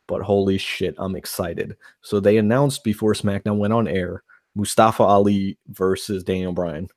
[0.06, 1.76] but holy shit, I'm excited.
[2.02, 4.22] So they announced before SmackDown went on air
[4.54, 6.88] Mustafa Ali versus Daniel Bryan.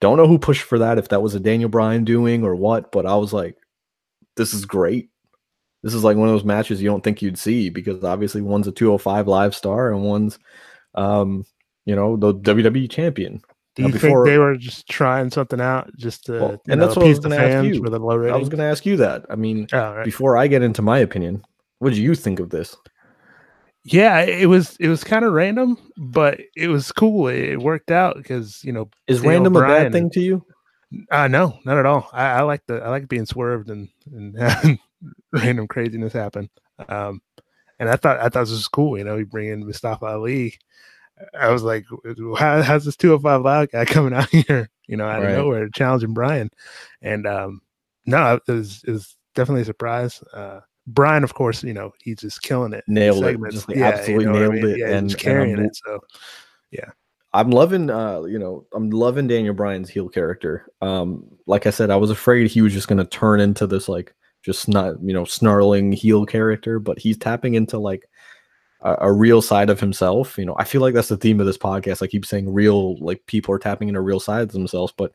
[0.00, 2.92] Don't know who pushed for that, if that was a Daniel Bryan doing or what,
[2.92, 3.56] but I was like,
[4.36, 5.08] this is great.
[5.82, 8.66] This is like one of those matches you don't think you'd see because obviously one's
[8.66, 10.38] a 205 live star and one's,
[10.94, 11.44] um,
[11.84, 13.40] you know, the WWE champion.
[13.76, 16.80] do Now, you before- think they were just trying something out just to Well, and
[16.80, 17.82] know, that's what I was gonna ask you.
[17.82, 19.24] with a low I was going to ask you that.
[19.30, 20.04] I mean, oh, right.
[20.04, 21.42] before I get into my opinion,
[21.78, 22.74] what do you think of this?
[23.88, 27.28] Yeah, it was it was kind of random, but it was cool.
[27.28, 30.44] It, it worked out because you know, Is Daniel random a bad thing to you?
[31.10, 32.08] uh no, not at all.
[32.12, 34.78] I, I like the I like being swerved and and having
[35.32, 36.50] random craziness happen.
[36.88, 37.22] Um,
[37.78, 38.98] and I thought I thought this was cool.
[38.98, 40.54] You know, you bring in Mustafa Ali.
[41.38, 41.86] I was like,
[42.38, 44.70] how, how's this 205 loud guy coming out here?
[44.88, 45.30] You know, out Right.
[45.30, 46.50] of nowhere, challenging Bryan.
[47.02, 47.62] And um,
[48.06, 50.22] no, it was, it was definitely a surprise.
[50.32, 52.84] Uh, Bryan, of course, you know, he's just killing it.
[52.86, 53.38] Nailed it.
[53.50, 54.70] Just like Yeah, you absolutely know what I nailed mean?
[54.72, 54.78] it.
[54.78, 55.76] Yeah, and, he's carrying I'm, it.
[55.76, 56.00] So
[56.70, 56.90] yeah.
[57.32, 60.70] I'm loving, uh, you know, I'm loving Daniel Bryan's heel character.
[60.80, 63.88] Um, like I said, I was afraid he was just going to turn into this
[63.88, 68.08] like just not, you know, snarling heel character, but he's tapping into like
[68.80, 70.38] a, a real side of himself.
[70.38, 72.00] You know, I feel like that's the theme of this podcast.
[72.00, 75.12] I keep saying real, like people are tapping into real sides themselves, but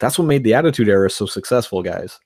[0.00, 2.18] that's what made the Attitude Era so successful, guys.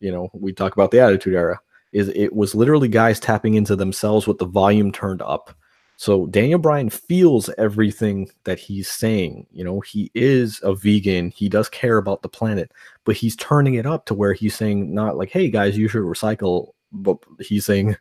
[0.00, 1.60] You know, we talk about the Attitude Era.
[1.92, 5.54] Is it was literally guys tapping into themselves with the volume turned up.
[5.96, 9.46] So Daniel Bryan feels everything that he's saying.
[9.50, 11.30] You know, he is a vegan.
[11.30, 12.70] He does care about the planet,
[13.04, 16.02] but he's turning it up to where he's saying not like, "Hey guys, you should
[16.02, 17.96] recycle," but he's saying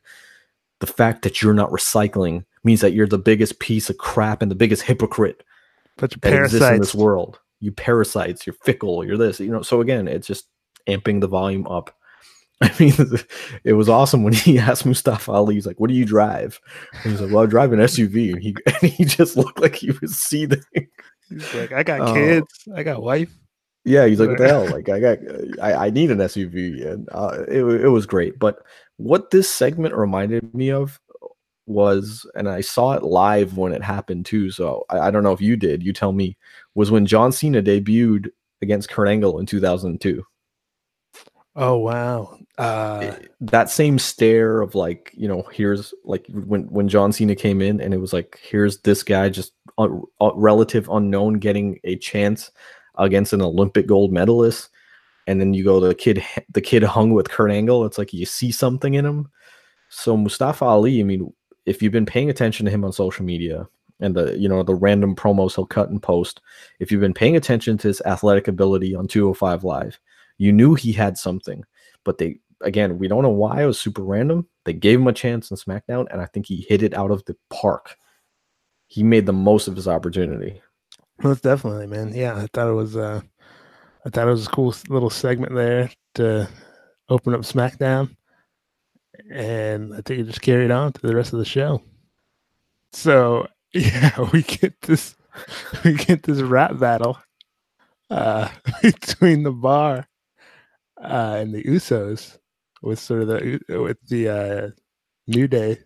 [0.80, 4.52] the fact that you're not recycling means that you're the biggest piece of crap and
[4.52, 5.44] the biggest hypocrite
[6.00, 7.40] of that exists in this world.
[7.60, 9.64] You parasites, you're fickle, you're this, you know.
[9.64, 10.48] So again, it's just
[10.88, 11.97] amping the volume up.
[12.62, 12.94] I mean,
[13.64, 16.60] it was awesome when he asked Mustafa Ali, he's like, "What do you drive?"
[17.04, 19.76] And he's like, "Well, I drive an SUV," and he and he just looked like
[19.76, 20.62] he was seething.
[21.30, 22.14] He's like, I got Oh.
[22.14, 23.32] kids, I got wife.
[23.86, 25.20] Yeah, he's like, "What the hell?" Like, I got,
[25.62, 28.40] I, I need an SUV, and uh, it it was great.
[28.40, 28.58] But
[28.98, 31.00] what this segment reminded me of
[31.68, 34.50] was, and I saw it live when it happened too.
[34.52, 35.84] So I, I don't know if you did.
[35.84, 36.38] You tell me.
[36.76, 38.30] Was when John Cena debuted
[38.62, 40.24] against Kurt Angle in 2002.
[41.58, 42.38] Oh wow.
[42.58, 47.36] Uh, It- that same stare of like, you know, here's like when when John Cena
[47.36, 49.88] came in, and it was like, here's this guy just a,
[50.22, 52.52] a relative unknown getting a chance
[52.98, 54.70] against an Olympic gold medalist,
[55.28, 57.86] and then you go the kid the kid hung with Kurt Angle.
[57.86, 59.30] It's like you see something in him.
[59.90, 61.34] So Mustafa Ali, I mean,
[61.68, 63.68] if you've been paying attention to him on social media
[64.02, 66.42] and the you know the random promos he'll cut and post,
[66.80, 70.00] if you've been paying attention to his athletic ability on 205 Live,
[70.38, 71.64] you knew he had something.
[72.04, 74.48] But they again, we don't know why it was super random.
[74.66, 77.24] They gave him a chance in SmackDown, and I think he hit it out of
[77.26, 77.96] the park.
[78.88, 80.62] He made the most of his opportunity.
[81.22, 82.14] Most definitely, man.
[82.14, 83.22] Yeah, I thought it was uh
[84.06, 86.48] I thought it was a cool little segment there to
[87.10, 88.16] open up SmackDown.
[89.32, 91.82] And I think it just carried on to the rest of the show.
[92.94, 95.16] So yeah, we get this
[95.84, 97.18] we get this rap battle
[98.10, 98.50] uh
[98.82, 100.08] between the bar
[101.02, 102.38] uh and the Usos
[102.82, 104.70] with sort of the with the uh
[105.28, 105.80] New Day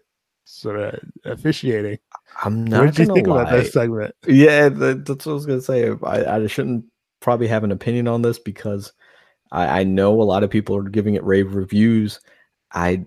[0.46, 2.00] sort of officiating.
[2.44, 3.28] I'm What not did you think lie.
[3.28, 4.16] about that segment?
[4.28, 5.90] Yeah, that, that's what I was gonna say.
[6.04, 6.86] I, I shouldn't
[7.20, 8.94] probably have an opinion on this because
[9.52, 12.20] I, I know a lot of people are giving it rave reviews.
[12.74, 13.06] I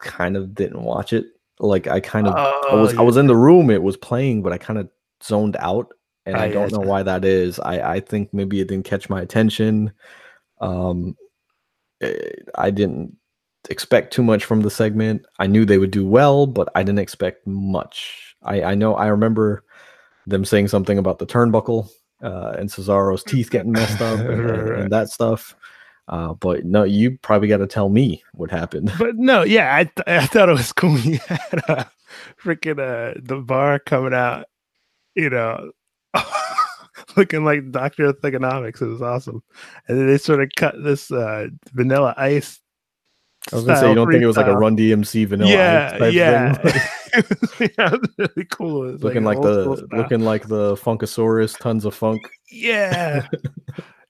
[0.00, 1.26] kind of didn't watch it.
[1.60, 4.42] Like I kind of I was I Oh, was in the room, it was playing,
[4.42, 4.90] but I kind of
[5.24, 5.92] zoned out,
[6.26, 7.60] and I I don't know why that is.
[7.60, 9.92] I I think maybe it didn't catch my attention.
[10.60, 11.16] Um,
[12.56, 13.16] I didn't
[13.68, 15.26] expect too much from the segment.
[15.38, 18.34] I knew they would do well, but I didn't expect much.
[18.42, 19.64] I I know I remember
[20.26, 21.88] them saying something about the turnbuckle
[22.22, 24.78] uh, and Cesaro's teeth getting messed up and, Right.
[24.80, 25.54] and that stuff.
[26.08, 28.92] Uh, but no, you probably got to tell me what happened.
[28.98, 30.96] But no, yeah, I th- I thought it was cool.
[30.96, 31.90] He had a
[32.42, 34.46] freaking uh the bar coming out,
[35.14, 35.70] you know,
[37.16, 38.82] looking like Doctor of Thuganomics.
[38.82, 39.42] It was awesome.
[39.88, 42.60] And then they sort of cut this uh, Vanilla Ice.
[43.52, 44.56] I was gonna say you don't think it was like a.
[44.56, 46.54] Run DMC vanilla Yeah, Ice type yeah.
[46.54, 47.70] thing?
[47.78, 48.86] yeah, really cool.
[48.92, 52.20] Looking an like, the looking like the Funkasaurus, tons of funk.
[52.50, 53.26] Yeah.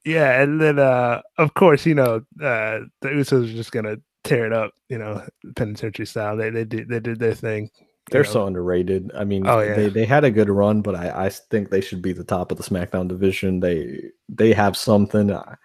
[0.04, 0.42] yeah.
[0.42, 4.52] And then uh of course, you know, uh the Usos are just gonna tear it
[4.52, 5.24] up, you know,
[5.56, 6.36] penitentiary style.
[6.36, 7.70] They they did they did their thing.
[8.10, 8.30] They're know.
[8.30, 9.10] so underrated.
[9.14, 9.74] I mean, Oh, yeah.
[9.74, 12.50] they they had a good run, but I I think they should be the top
[12.52, 13.60] of the SmackDown division.
[13.60, 15.32] They they have something.
[15.32, 15.56] I,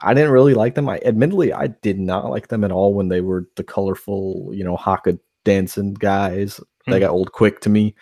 [0.00, 0.88] I didn't really like them.
[0.88, 4.64] I admittedly I did not like them at all when they were the colorful, you
[4.64, 6.60] know, haka dancing guys.
[6.86, 7.00] They Hmm.
[7.00, 7.94] got old quick to me.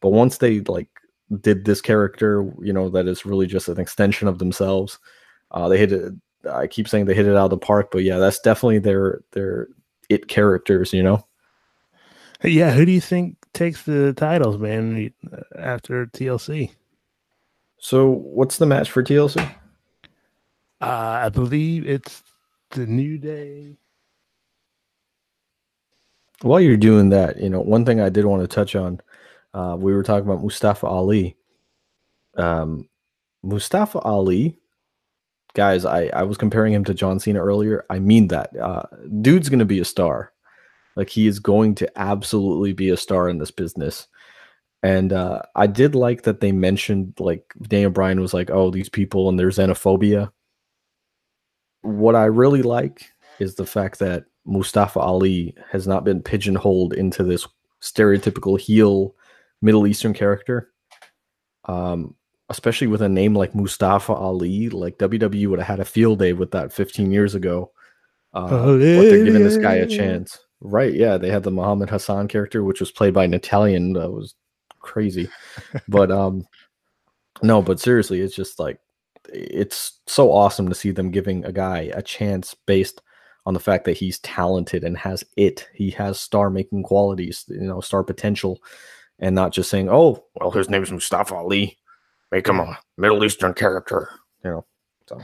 [0.00, 0.88] But once they like
[1.42, 4.98] did this character, you know, that is really just an extension of themselves.
[5.50, 6.12] Uh, they hit it.
[6.50, 9.20] I keep saying they hit it out of the park, but yeah, that's definitely their
[9.32, 9.68] their
[10.08, 10.92] it characters.
[10.94, 11.26] You know.
[12.42, 15.12] Yeah, who do you think takes the titles, man,
[15.56, 16.70] after TLC?
[17.78, 19.40] So what's the match for TLC?
[20.80, 22.22] Uh I believe it's
[22.70, 23.76] the New Day.
[26.42, 29.00] While you're doing that, you know, one thing I did want to touch on,
[29.52, 31.36] uh, we were talking about Mustafa Ali.
[32.36, 32.88] Um,
[33.42, 34.56] Mustafa Ali,
[35.54, 37.84] guys, I, I was comparing him to John Cena earlier.
[37.90, 38.56] I mean that.
[38.56, 38.82] Uh,
[39.20, 40.32] dude's going to be a star.
[40.96, 44.06] Like, he is going to absolutely be a star in this business.
[44.82, 48.88] And uh, I did like that they mentioned, like, Daniel Bryan was like, oh, these
[48.88, 50.30] people and their xenophobia.
[51.82, 57.22] What I really like is the fact that Mustafa Ali has not been pigeonholed into
[57.22, 57.46] this
[57.80, 59.14] stereotypical heel
[59.62, 60.70] Middle Eastern character.
[61.66, 62.14] Um,
[62.50, 66.32] especially with a name like Mustafa Ali, like WWE would have had a field day
[66.32, 67.70] with that 15 years ago.
[68.34, 70.92] Uh, but they're giving this guy a chance, right?
[70.92, 73.94] Yeah, they had the Muhammad Hassan character, which was played by an Italian.
[73.94, 74.34] That was
[74.80, 75.28] crazy,
[75.88, 76.46] but um,
[77.42, 78.78] no, but seriously, it's just like
[79.32, 83.02] it's so awesome to see them giving a guy a chance based
[83.46, 85.68] on the fact that he's talented and has it.
[85.74, 88.62] He has star making qualities, you know, star potential,
[89.18, 91.78] and not just saying, "Oh, well, his name's Mustafa Ali,
[92.30, 94.10] make him a Middle Eastern character."
[94.44, 94.66] You know,
[95.06, 95.20] so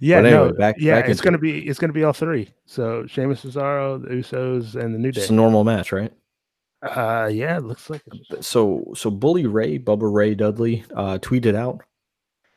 [0.00, 1.40] Yeah, anyway, no, back- yeah, back it's gonna it.
[1.42, 2.48] be it's gonna be all three.
[2.66, 5.20] So Sheamus Cesaro, the Usos, and the New Day.
[5.20, 6.12] just a normal match, right?
[6.82, 8.44] Uh, yeah, it looks like it.
[8.44, 11.82] so so Bully Ray, Bubba Ray Dudley, uh, tweeted out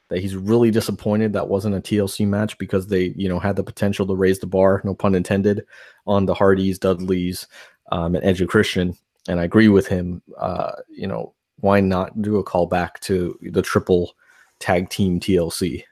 [0.09, 3.63] that he's really disappointed that wasn't a TLC match because they, you know, had the
[3.63, 5.65] potential to raise the bar, no pun intended,
[6.05, 7.47] on the Hardys, Dudleys,
[7.93, 8.95] um, and Edge Christian.
[9.29, 10.21] And I agree with him.
[10.37, 14.13] Uh, you know, why not do a call back to the triple
[14.59, 15.83] tag team TLC?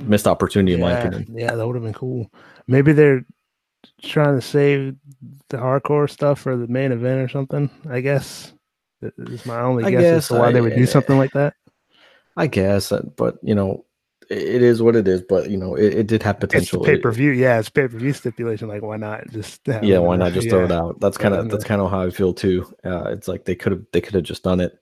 [0.00, 1.26] Missed opportunity, in my opinion.
[1.36, 2.30] yeah, that would have been cool.
[2.66, 3.24] Maybe they're
[4.02, 4.96] trying to save
[5.48, 7.70] the hardcore stuff for the main event or something.
[7.88, 8.52] I guess
[9.02, 11.54] is my only I guess, as to guess why they would do something like that.
[12.36, 13.84] I guess, uh, but you know,
[14.30, 15.22] it is what it is.
[15.28, 16.82] But you know, it, it did have potential.
[16.82, 18.68] Pay per view, Yeah, it's pay per view stipulation.
[18.68, 19.60] Like, why not just?
[19.82, 22.10] yeah why not just throw it out that's kind of that's kind of how i
[22.10, 24.78] feel too uh, it's like they could have they could have just done it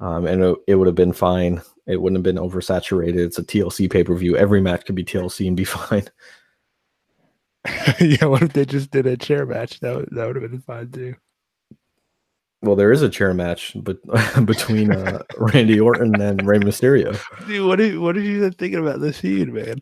[0.00, 3.44] um, and it, it would have been fine it wouldn't have been oversaturated it's a
[3.44, 6.04] tlc pay-per-view every match could be tlc and be fine
[8.00, 9.80] yeah, what if they just did a chair match?
[9.80, 11.14] That would, that would have been fine too.
[12.62, 13.98] well there is a chair match but
[14.46, 19.00] between uh, randy orton and Rey mysterio Dude, what did what did you thinking about
[19.00, 19.80] this feud, man?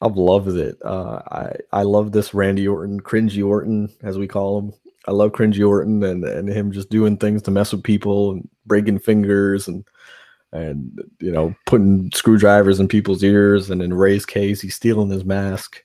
[0.00, 4.58] i've loved it uh, i i love this randy orton cringy orton as we call
[4.58, 4.72] him
[5.06, 8.48] i love cringy orton and and him just doing things to mess with people and
[8.66, 9.84] breaking fingers and
[10.52, 15.24] and you know putting screwdrivers in people's ears and in Rey's case he's stealing his
[15.24, 15.82] mask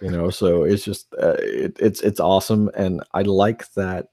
[0.00, 4.08] you know so it's just uh, it, it's it's awesome and I like that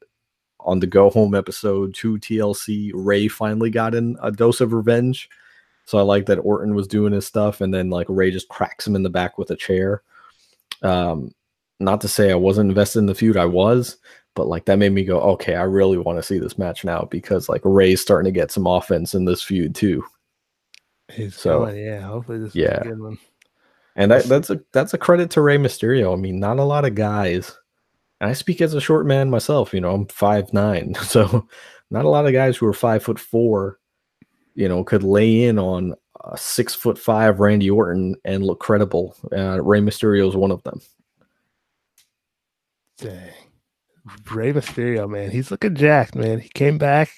[0.66, 5.30] on the go home episode 2 TLC Rey finally got in a dose of revenge.
[5.86, 8.88] So I like that Orton was doing his stuff and then like Rey just cracks
[8.88, 10.02] him in the back with a chair.
[10.82, 11.34] Um
[11.80, 13.98] not to say I wasn't invested in the feud I was
[14.36, 17.08] but like that made me go okay I really want to see this match now
[17.12, 20.04] because like Rey's starting to get some offense in this feud too
[21.12, 22.02] He's So, going, yeah.
[22.02, 22.80] Hopefully this yeah.
[22.82, 23.18] is a good one.
[23.96, 26.14] And that, that's a that's a credit to Rey Mysterio.
[26.14, 27.56] I mean, not a lot of guys.
[28.20, 29.74] And I speak as a short man myself.
[29.74, 31.48] You know, I'm five nine, so
[31.92, 33.80] not a lot of guys who are five foot four.
[34.56, 39.16] You know, could lay in on a six foot five Randy Orton and look credible.
[39.32, 40.82] Uh, Rey Mysterio is one of them.
[42.98, 43.43] Dang.
[44.32, 46.40] Rey Mysterio, man, he's looking jacked, man.
[46.40, 47.10] He came back.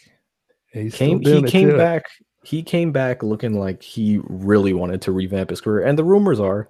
[0.72, 1.78] He's Came he came it.
[1.78, 2.06] back.
[2.44, 5.86] He came back looking like he really wanted to revamp his career.
[5.86, 6.70] And the rumors are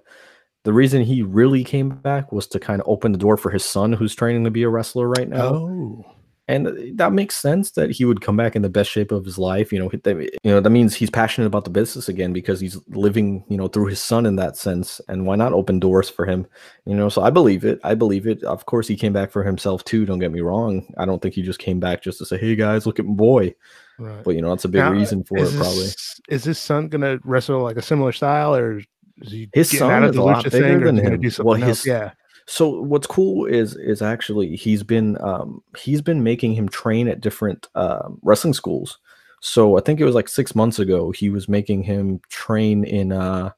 [0.64, 3.64] the reason he really came back was to kind of open the door for his
[3.64, 5.54] son, who's training to be a wrestler right now.
[5.54, 6.04] Oh,
[6.48, 9.36] and that makes sense that he would come back in the best shape of his
[9.36, 9.72] life.
[9.72, 13.44] You know, you know that means he's passionate about the business again because he's living,
[13.48, 15.00] you know, through his son in that sense.
[15.08, 16.46] And why not open doors for him?
[16.84, 17.80] You know, so I believe it.
[17.82, 18.44] I believe it.
[18.44, 20.06] Of course, he came back for himself too.
[20.06, 20.86] Don't get me wrong.
[20.96, 23.14] I don't think he just came back just to say, "Hey guys, look at my
[23.14, 23.54] boy."
[23.98, 24.22] Right.
[24.22, 25.52] But you know, that's a big now, reason for it.
[25.52, 25.88] Probably
[26.28, 28.78] is his son gonna wrestle like a similar style, or
[29.18, 31.20] is he his son is a lot bigger than him?
[31.40, 32.12] well, his, yeah
[32.46, 37.20] so what's cool is is actually he's been um, he's been making him train at
[37.20, 38.98] different uh, wrestling schools.
[39.40, 43.12] So I think it was like six months ago he was making him train in
[43.12, 43.50] uh,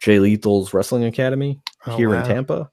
[0.00, 2.20] Jay Lethal's wrestling academy oh, here wow.
[2.20, 2.70] in Tampa.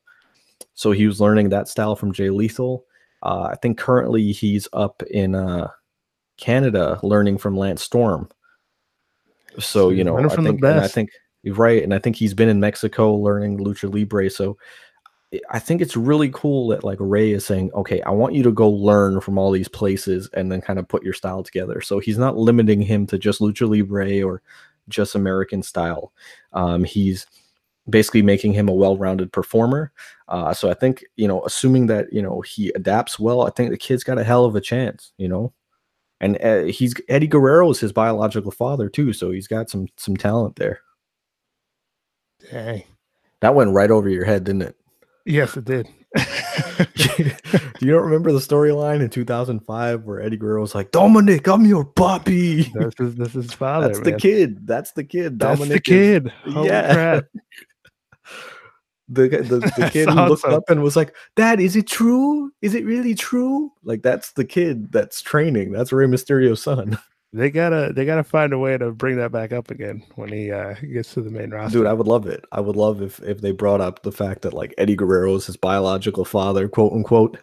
[0.74, 2.86] So he was learning that style from Jay Lethal.
[3.24, 5.69] Uh, I think currently he's up in uh,
[6.38, 8.30] Canada learning from Lance Storm.
[9.59, 11.09] So you know, I think, I think
[11.43, 14.30] you're right, and I think he's been in Mexico learning lucha libre.
[14.30, 14.57] So
[15.49, 18.51] I think it's really cool that like Rey is saying, okay, I want you to
[18.51, 21.79] go learn from all these places and then kind of put your style together.
[21.82, 24.41] So he's not limiting him to just lucha libre or
[24.89, 26.11] just American style.
[26.51, 27.27] Um, he's
[27.89, 29.91] basically making him a well-rounded performer.
[30.27, 33.71] Uh, so I think you know, assuming that you know he adapts well, I think
[33.71, 35.13] the kid's got a hell of a chance.
[35.17, 35.53] You know,
[36.19, 40.17] and uh, he's Eddie Guerrero is his biological father too, so he's got some some
[40.17, 40.82] talent there.
[42.49, 42.88] Hey,
[43.41, 44.75] that went right over your head, didn't it?
[45.26, 45.88] Yes, it did.
[46.15, 46.24] Do
[47.80, 51.86] you don't remember the storyline in 2005 where Eddie Guerrero was like, Dominic, I'm your
[51.86, 52.63] puppy.
[52.63, 53.88] This is this is father.
[53.88, 54.13] That's man.
[54.13, 54.67] the kid.
[54.67, 55.39] That's the kid.
[55.39, 56.32] That's Dominic the kid.
[56.45, 56.93] Is, yeah.
[56.93, 57.24] Crap.
[59.09, 62.51] the, the, the kid who looked up and was like, Dad, is it true?
[62.61, 63.72] Is it really true?
[63.84, 65.72] Like that's the kid that's training.
[65.72, 66.97] That's Rey Mysterio's son
[67.34, 70.51] they gotta they gotta find a way to bring that back up again when he
[70.51, 71.79] uh, gets to the main roster.
[71.79, 72.43] Dude, I would love it.
[72.51, 75.45] I would love if if they brought up the fact that like Eddie Guerrero is
[75.45, 77.38] his biological father, quote unquote.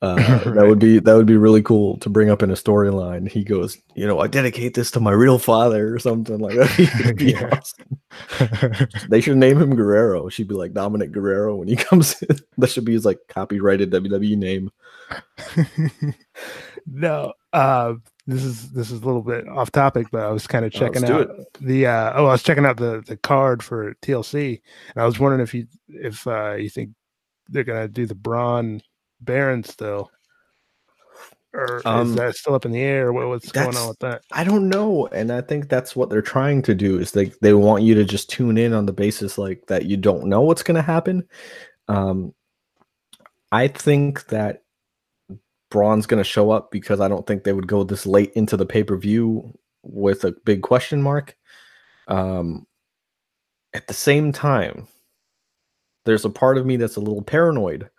[0.00, 0.14] Uh,
[0.46, 0.54] right.
[0.54, 3.28] That would be that would be really cool to bring up in a storyline.
[3.28, 7.68] He goes, you know, I dedicate this to my real father or something like that.
[9.08, 10.28] they should name him Guerrero.
[10.28, 12.38] She'd be like Dominic Guerrero when he comes in.
[12.58, 14.70] That should be his like copyrighted WWE name.
[16.86, 17.94] no, uh,
[18.28, 21.02] this is this is a little bit off topic, but I was kind of checking
[21.06, 21.30] out
[21.62, 24.60] the uh, oh, I was checking out the the card for TLC,
[24.94, 26.90] and I was wondering if you if uh, you think
[27.48, 28.82] they're gonna do the Braun
[29.22, 30.10] Baron still,
[31.54, 33.14] or um, is that still up in the air?
[33.14, 34.20] What, what's going on with that?
[34.30, 37.54] I don't know, and I think that's what they're trying to do is they they
[37.54, 40.62] want you to just tune in on the basis like that you don't know what's
[40.62, 41.26] gonna happen.
[41.88, 42.34] Um,
[43.50, 44.64] I think that
[45.70, 48.56] Braun's going to show up because I don't think they would go this late into
[48.56, 51.36] the pay per view with a big question mark.
[52.08, 52.66] Um,
[53.74, 54.88] at the same time,
[56.04, 57.90] there's a part of me that's a little paranoid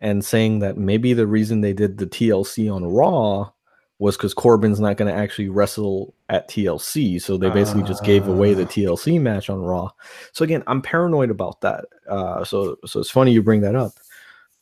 [0.00, 3.50] and saying that maybe the reason they did the TLC on Raw
[3.98, 7.20] was because Corbin's not going to actually wrestle at TLC.
[7.22, 8.66] So they basically uh, just gave away the ah.
[8.66, 9.90] TLC match on Raw.
[10.32, 11.84] So again, I'm paranoid about that.
[12.08, 13.92] Uh, so so it's funny you bring that up.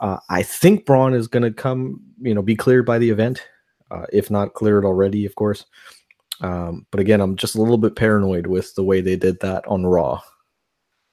[0.02, 3.40] Uh, I think Braun is going to come, you know, be cleared by the event,
[3.92, 5.64] uh, if not cleared already, of course.
[6.40, 9.64] Um, but again, I'm just a little bit paranoid with the way they did that
[9.68, 10.20] on Raw.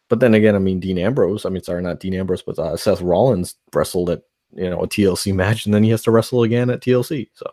[0.10, 2.76] But then again, I mean, Dean Ambrose, I mean, sorry, not Dean Ambrose, but uh,
[2.76, 4.24] Seth Rollins wrestled at,
[4.56, 7.30] you know, a TLC match and then he has to wrestle again at TLC.
[7.36, 7.46] So,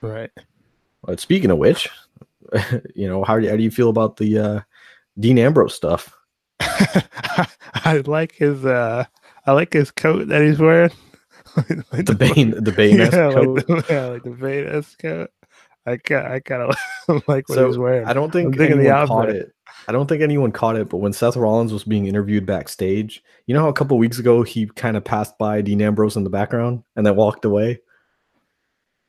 [0.00, 0.30] right.
[1.04, 1.88] But speaking of which,
[2.96, 4.60] you know, how, how do you feel about the uh,
[5.20, 6.12] Dean Ambrose stuff?
[6.60, 9.04] I like his uh
[9.46, 10.90] I like his coat that he's wearing.
[11.92, 13.56] like the Bane, the Bane yeah, coat.
[13.56, 15.30] Like the, yeah, like the Bane coat.
[15.86, 16.74] I kind, I kind of
[17.28, 18.06] like what so he's wearing.
[18.06, 19.52] I don't think anyone caught it.
[19.86, 23.54] I don't think anyone caught it, but when Seth Rollins was being interviewed backstage, you
[23.54, 26.30] know how a couple weeks ago he kind of passed by Dean Ambrose in the
[26.30, 27.80] background and then walked away.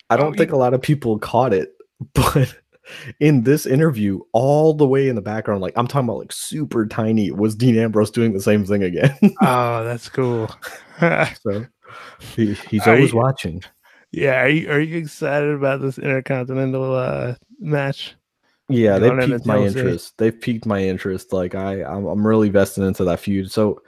[0.09, 1.71] I oh, don't oh, think a lot of people caught it,
[2.13, 2.53] but
[3.19, 6.85] in this interview, all the way in the background, like I'm talking about like super
[6.85, 9.15] tiny, was Dean Ambrose doing the same thing again.
[9.41, 10.49] oh, that's cool.
[10.99, 11.65] so
[12.35, 13.63] he, he's always you, watching.
[14.11, 18.15] Yeah, are you are you excited about this intercontinental uh, match?
[18.69, 20.17] Yeah, they piqued my interest.
[20.17, 21.33] They've piqued my interest.
[21.33, 23.51] Like I, I'm, I'm really vested into that feud.
[23.51, 23.81] So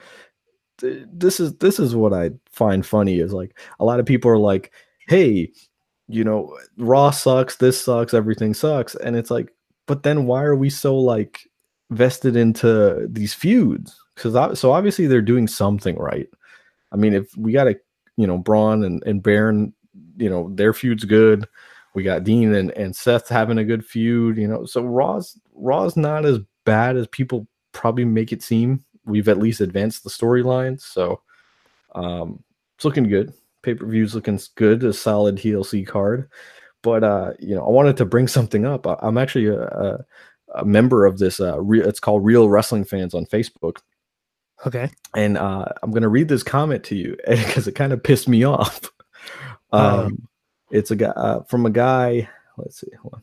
[0.78, 4.30] th- this is this is what I find funny is like a lot of people
[4.30, 4.72] are like,
[5.08, 5.52] "Hey,
[6.08, 8.96] you know, Raw sucks, this sucks, everything sucks.
[8.96, 9.54] And it's like,
[9.86, 11.42] but then why are we so like
[11.90, 14.00] vested into these feuds?
[14.16, 16.28] Because so obviously they're doing something right.
[16.92, 17.76] I mean, if we got a,
[18.16, 19.74] you know, Braun and, and Baron,
[20.18, 21.46] you know, their feud's good.
[21.94, 24.66] We got Dean and, and Seth having a good feud, you know.
[24.66, 28.84] So Raw's Raw's not as bad as people probably make it seem.
[29.06, 30.80] We've at least advanced the storyline.
[30.80, 31.22] So
[31.96, 32.44] um
[32.76, 33.34] it's looking good
[33.68, 36.30] pay per view's looking good, a solid TLC card.
[36.82, 38.88] But uh, you know, I wanted to bring something up.
[38.88, 40.06] I, am actually a, a,
[40.56, 41.40] a, member of this.
[41.40, 43.78] Uh, re- it's called Real Wrestling Fans on Facebook.
[44.66, 44.90] Okay.
[45.16, 48.44] And uh, I'm gonna read this comment to you because it kind of pissed me
[48.44, 48.92] off.
[49.72, 50.28] Um, um,
[50.72, 52.30] it's a guy uh, from a guy.
[52.58, 52.88] Let's see.
[53.02, 53.22] Hold on.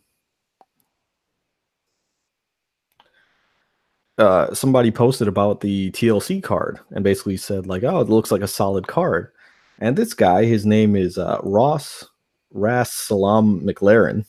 [4.19, 8.43] uh, somebody posted about the TLC card and basically said like, "Oh, it looks like
[8.43, 9.33] a solid card."
[9.81, 12.05] And this guy, his name is uh, Ross
[12.53, 14.25] Ras Salam McLaren.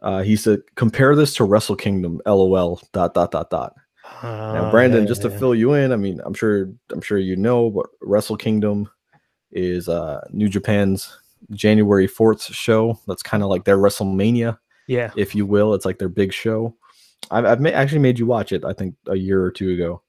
[0.00, 2.80] Uh, he said, "Compare this to Wrestle Kingdom." LOL.
[2.92, 3.74] Dot dot dot dot.
[4.22, 7.18] Uh, now, Brandon, yeah, just to fill you in, I mean, I'm sure, I'm sure
[7.18, 8.90] you know, but Wrestle Kingdom
[9.52, 11.16] is uh, New Japan's
[11.52, 12.98] January 4th show.
[13.06, 15.74] That's kind of like their WrestleMania, yeah, if you will.
[15.74, 16.74] It's like their big show.
[17.30, 18.64] I've, I've ma- actually made you watch it.
[18.64, 20.02] I think a year or two ago.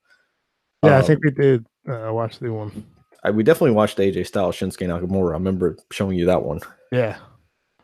[0.84, 2.86] Yeah, um, I think we did uh, watch the one.
[3.24, 5.32] I, we definitely watched AJ Styles Shinsuke Nakamura.
[5.32, 6.60] I remember showing you that one.
[6.92, 7.18] Yeah.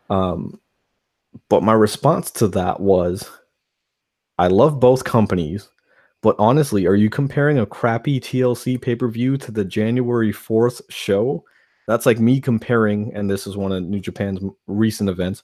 [0.10, 0.60] Um,
[1.50, 3.30] but my response to that was,
[4.38, 5.70] I love both companies,
[6.22, 10.82] but honestly, are you comparing a crappy TLC pay per view to the January fourth
[10.90, 11.44] show?
[11.88, 15.44] That's like me comparing, and this is one of New Japan's recent events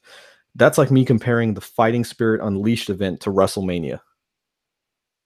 [0.56, 4.00] that's like me comparing the Fighting Spirit Unleashed event to WrestleMania.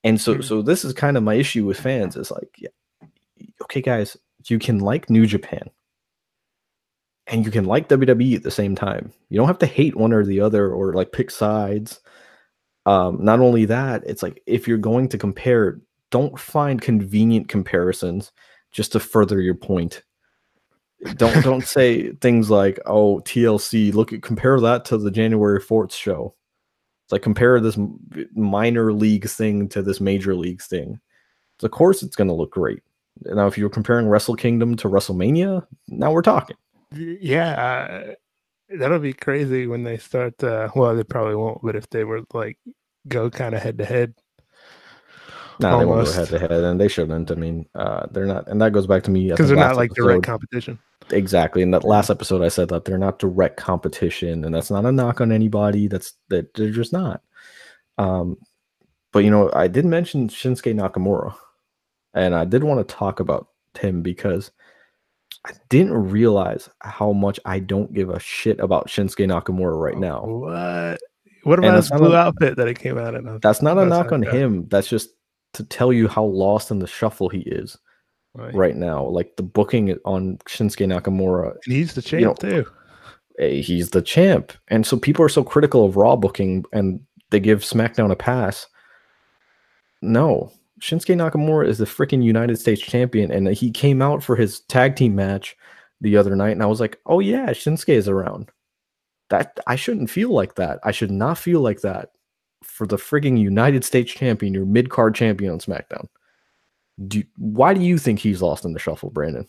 [0.04, 0.42] And so, mm-hmm.
[0.42, 2.70] so this is kind of my issue with fans is like, yeah,
[3.64, 4.16] okay, guys,
[4.50, 5.70] you can like New Japan
[7.28, 9.12] and you can like WWE at the same time.
[9.30, 12.00] You don't have to hate one or the other or like pick sides.
[12.86, 15.80] Um, not only that, it's like if you're going to compare,
[16.10, 18.32] don't find convenient comparisons
[18.72, 20.04] just to further your point
[21.16, 25.94] don't don't say things like oh TLC look at compare that to the January 4th
[25.94, 26.36] show.
[27.06, 27.78] It's like compare this
[28.36, 31.00] minor league thing to this major league thing.
[31.60, 32.82] So of course it's going to look great.
[33.24, 36.58] Now if you're comparing Wrestle Kingdom to WrestleMania, now we're talking.
[36.92, 38.14] Yeah, uh,
[38.78, 42.22] that'll be crazy when they start uh, well they probably won't, but if they were
[42.34, 42.58] like
[43.08, 44.14] go kind of head to head
[45.60, 47.32] no, they won't go head to head, and they shouldn't.
[47.32, 49.92] I mean, uh, they're not, and that goes back to me because they're not like
[49.92, 50.08] episode.
[50.08, 50.80] direct competition.
[51.12, 51.62] Exactly.
[51.62, 54.92] In that last episode, I said that they're not direct competition, and that's not a
[54.92, 55.88] knock on anybody.
[55.88, 57.22] That's that they're just not.
[57.98, 58.38] Um,
[59.12, 61.36] but you know, I did mention Shinsuke Nakamura,
[62.18, 63.50] and I did want to talk about
[63.80, 64.52] him because
[65.46, 70.26] I didn't realize how much I don't give a shit about Shinsuke Nakamura right now.
[70.26, 71.00] What?
[71.44, 73.40] What about his blue a, outfit that he came out in?
[73.42, 74.68] That's not a knock on him.
[74.68, 75.12] That's just
[75.54, 77.78] to tell you how lost in the shuffle he is
[78.34, 79.06] right, right now.
[79.06, 81.52] Like the booking on Shinsuke Nakamura.
[81.66, 82.66] And he's the champ you know, too.
[83.40, 84.52] Eh, he's the champ.
[84.68, 87.00] And so people are so critical of Raw booking and
[87.30, 88.68] they give SmackDown a pass.
[90.02, 90.52] No.
[90.80, 93.32] Shinsuke Nakamura is the freaking United States champion.
[93.32, 95.56] And he came out for his tag team match
[96.02, 96.52] the other night.
[96.52, 98.52] And I was like, oh, yeah, Shinsuke is around.
[99.30, 100.80] That I shouldn't feel like that.
[100.84, 102.12] I should not feel like that
[102.64, 106.08] for the frigging United States champion, your mid card champion on SmackDown.
[107.08, 109.48] Do why do you think he's lost in the shuffle, Brandon?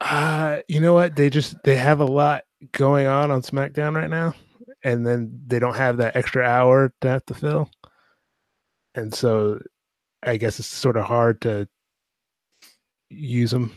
[0.00, 1.16] Uh, you know what?
[1.16, 4.34] They just they have a lot going on on SmackDown right now,
[4.82, 7.70] and then they don't have that extra hour to have to fill,
[8.94, 9.60] and so
[10.26, 11.68] I guess it's sort of hard to
[13.10, 13.74] use them.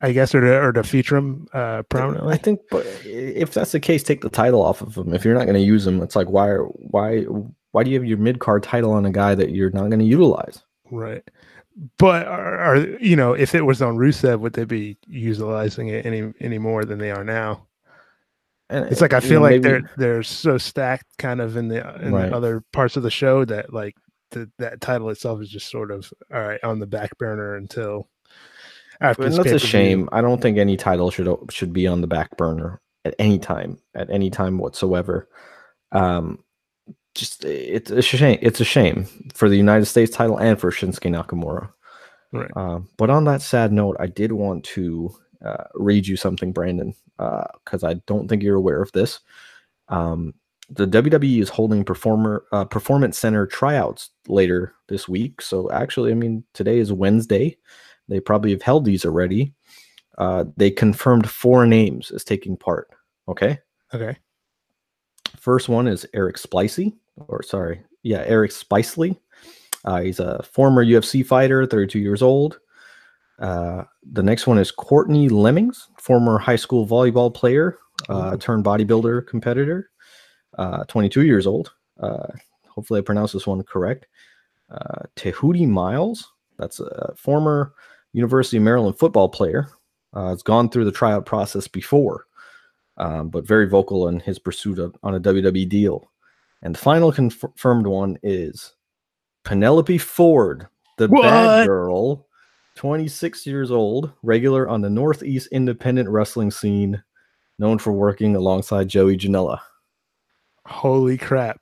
[0.00, 2.34] I guess, or to, or to feature them uh, prominently.
[2.34, 5.14] I think, but if that's the case, take the title off of them.
[5.14, 7.22] If you're not going to use them, it's like why, why,
[7.70, 10.00] why do you have your mid card title on a guy that you're not going
[10.00, 10.62] to utilize?
[10.90, 11.22] Right.
[11.98, 16.06] But are, are, you know if it was on Rusev, would they be utilizing it
[16.06, 17.66] any any more than they are now?
[18.70, 21.68] And it's like I feel know, like maybe, they're they're so stacked, kind of in
[21.68, 22.30] the in right.
[22.30, 23.96] the other parts of the show that like
[24.34, 28.08] the, that title itself is just sort of all right on the back burner until
[29.00, 29.24] after.
[29.24, 30.08] And that's a shame.
[30.12, 33.78] I don't think any title should should be on the back burner at any time,
[33.94, 35.28] at any time whatsoever.
[35.92, 36.44] Um,
[37.14, 38.38] just it's a shame.
[38.42, 39.04] It's a shame
[39.34, 41.70] for the United States title and for Shinsuke Nakamura.
[42.32, 42.50] Right.
[42.56, 45.14] Uh, but on that sad note, I did want to
[45.44, 49.20] uh, read you something, Brandon, because uh, I don't think you're aware of this.
[49.88, 50.34] Um,
[50.70, 55.42] the WWE is holding performer uh, performance center tryouts later this week.
[55.42, 57.56] So actually, I mean, today is Wednesday.
[58.08, 59.54] They probably have held these already.
[60.18, 62.88] Uh, they confirmed four names as taking part.
[63.28, 63.58] Okay.
[63.92, 64.16] Okay.
[65.36, 66.94] First one is Eric Splicey
[67.28, 69.18] or sorry, yeah, Eric Spicely.
[69.84, 72.58] Uh, he's a former UFC fighter, 32 years old.
[73.38, 79.26] Uh, the next one is Courtney Lemmings, former high school volleyball player, uh, turned bodybuilder
[79.26, 79.90] competitor,
[80.58, 81.72] uh, 22 years old.
[82.00, 82.26] Uh,
[82.68, 84.06] hopefully, I pronounced this one correct.
[84.70, 87.72] Uh, Tehuti Miles, that's a former
[88.12, 89.68] University of Maryland football player,
[90.12, 92.26] Uh, has gone through the tryout process before,
[92.98, 96.10] um, but very vocal in his pursuit of, on a WWE deal.
[96.62, 98.74] And the final confirmed one is
[99.44, 101.22] Penelope Ford, the What?
[101.22, 102.26] bad girl,
[102.76, 107.02] 26 years old, regular on the Northeast independent wrestling scene,
[107.58, 109.60] known for working alongside Joey Janela.
[110.66, 111.60] Holy crap.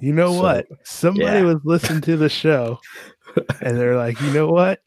[0.00, 0.66] You know So, what?
[0.84, 1.42] Somebody yeah.
[1.42, 2.78] was listening to the show
[3.60, 4.80] and they're like, you know what?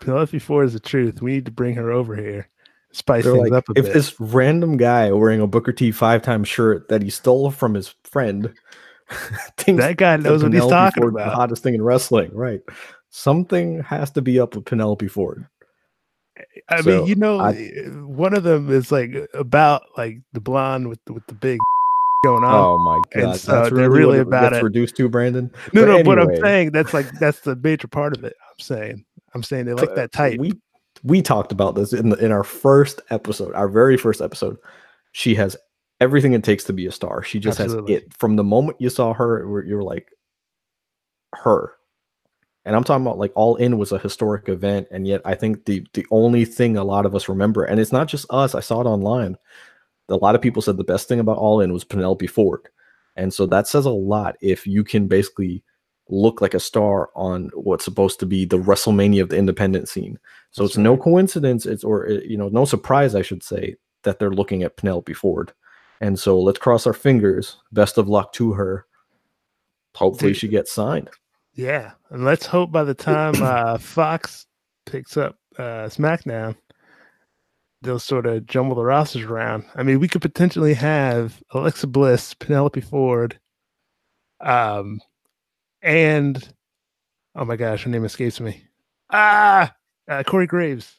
[0.00, 1.22] Penelope Ford is the truth.
[1.22, 2.48] We need to bring her over here.
[2.92, 3.94] Spice They're things like, up a if bit.
[3.94, 7.94] this random guy wearing a Booker T five time shirt that he stole from his
[8.04, 8.52] friend
[9.56, 11.30] thinks that guy that knows what he's talking about.
[11.30, 12.60] the hottest thing in wrestling, right?
[13.10, 15.46] Something has to be up with Penelope Ford.
[16.68, 17.70] I so mean, you know, I-
[18.04, 21.60] one of them is like about like the blonde with the, with the big
[22.24, 22.54] going on.
[22.54, 23.30] Oh my god!
[23.30, 24.62] and so that's they're really, really about it.
[24.62, 25.50] reduced to Brandon.
[25.72, 28.34] no, but no, but I'm saying that's like that's the major part of it.
[28.50, 29.04] I'm saying,
[29.34, 30.38] I'm saying they like that type.
[30.38, 30.52] We
[31.02, 34.56] we talked about this in the, in our first episode, our very first episode.
[35.12, 35.56] She has
[36.00, 37.22] everything it takes to be a star.
[37.22, 37.94] She just Absolutely.
[37.94, 38.14] has it.
[38.14, 40.08] From the moment you saw her, you were like,
[41.34, 41.74] her.
[42.64, 45.64] And I'm talking about like All In was a historic event, and yet I think
[45.64, 48.54] the the only thing a lot of us remember, and it's not just us.
[48.54, 49.36] I saw it online.
[50.08, 52.68] A lot of people said the best thing about All In was Penelope Ford,
[53.16, 54.36] and so that says a lot.
[54.40, 55.62] If you can basically
[56.08, 60.18] look like a star on what's supposed to be the WrestleMania of the independent scene.
[60.50, 63.76] So That's it's no coincidence, it's or uh, you know, no surprise, I should say,
[64.02, 65.52] that they're looking at Penelope Ford.
[66.00, 67.56] And so let's cross our fingers.
[67.72, 68.86] Best of luck to her.
[69.94, 70.40] Hopefully Dude.
[70.40, 71.08] she gets signed.
[71.54, 74.46] Yeah, and let's hope by the time uh, Fox
[74.86, 76.56] picks up uh, SmackDown,
[77.82, 79.64] they'll sort of jumble the rosters around.
[79.74, 83.38] I mean, we could potentially have Alexa Bliss, Penelope Ford,
[84.40, 85.00] um,
[85.82, 86.48] and
[87.34, 88.64] oh my gosh, her name escapes me.
[89.10, 89.72] Ah,
[90.08, 90.98] uh, Corey Graves,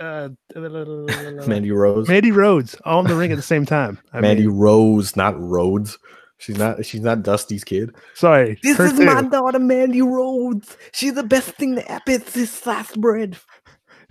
[0.00, 2.08] uh, Mandy Rose.
[2.08, 3.98] Mandy Rhodes, all in the ring at the same time.
[4.12, 5.98] I Mandy mean, Rose, not Rhodes.
[6.38, 7.94] She's not she's not Dusty's kid.
[8.14, 9.04] sorry, her too.
[9.04, 10.76] My daughter, Mandy Rhodes.
[10.92, 13.36] She's the best thing that happened since sliced bread.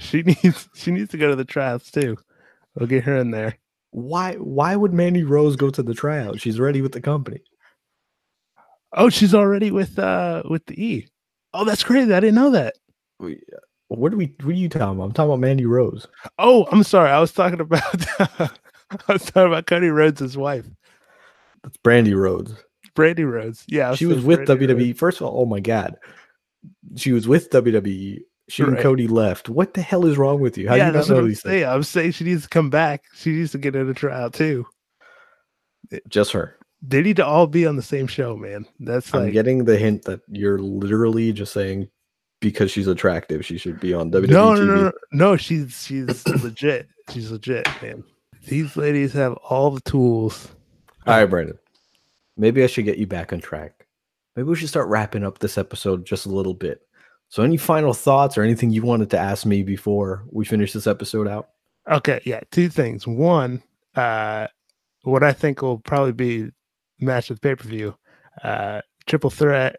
[0.02, 2.18] She needs she needs to go to the tryouts too.
[2.76, 3.58] We'll get her in there.
[3.92, 6.40] Why why would Mandy Rose go to the tryout?
[6.42, 7.42] She's ready with the company.
[8.94, 11.08] Oh, she's already with uh with the E.
[11.54, 12.14] Oh, that's crazy.
[12.14, 12.76] I didn't know that.
[13.20, 13.42] We-
[13.90, 15.04] What are we what are you talking about?
[15.04, 16.08] I'm talking about Mandy Rose.
[16.40, 17.10] Oh, I'm sorry.
[17.10, 17.84] I was talking about
[18.20, 18.50] I
[19.14, 20.66] was talking about Cody Rhodes' wife,
[21.64, 22.54] That's Brandy Rhodes.
[22.96, 23.64] Brandy Rhodes.
[23.68, 24.88] Yeah, I she was with Brandy WWE.
[24.88, 25.00] Rhodes.
[25.00, 25.96] First of all, oh my god,
[26.96, 28.20] she was with WWE.
[28.52, 29.48] She and Cody left.
[29.48, 30.68] What the hell is wrong with you?
[30.68, 31.66] How do you not know I'm these things?
[31.66, 33.04] I'm saying she needs to come back.
[33.16, 34.66] She needs to get in a tryout too.
[35.92, 36.58] Eh, just her.
[36.82, 38.66] They need to all be on the same show, man.
[38.80, 41.90] That's I'm like getting the hint that you're literally just saying
[42.42, 45.38] because she's attractive, she should be on WWE no, no, no, no, no.
[45.38, 46.88] She's she's legit.
[47.14, 48.04] She's legit, man.
[48.48, 50.50] These ladies have all the tools.
[51.08, 51.58] All right, Brandon.
[52.36, 53.86] Maybe I should get you back on track.
[54.36, 56.82] Maybe we should start wrapping up this episode just a little bit.
[57.32, 60.86] So, any final thoughts or anything you wanted to ask me before we finish this
[60.86, 61.52] episode out?
[61.90, 63.08] Okay, yeah, two things.
[63.08, 63.64] One,
[63.96, 64.48] uh,
[65.04, 66.52] what I think will probably be the
[67.00, 67.96] match the pay per view,
[68.44, 69.78] uh, triple threat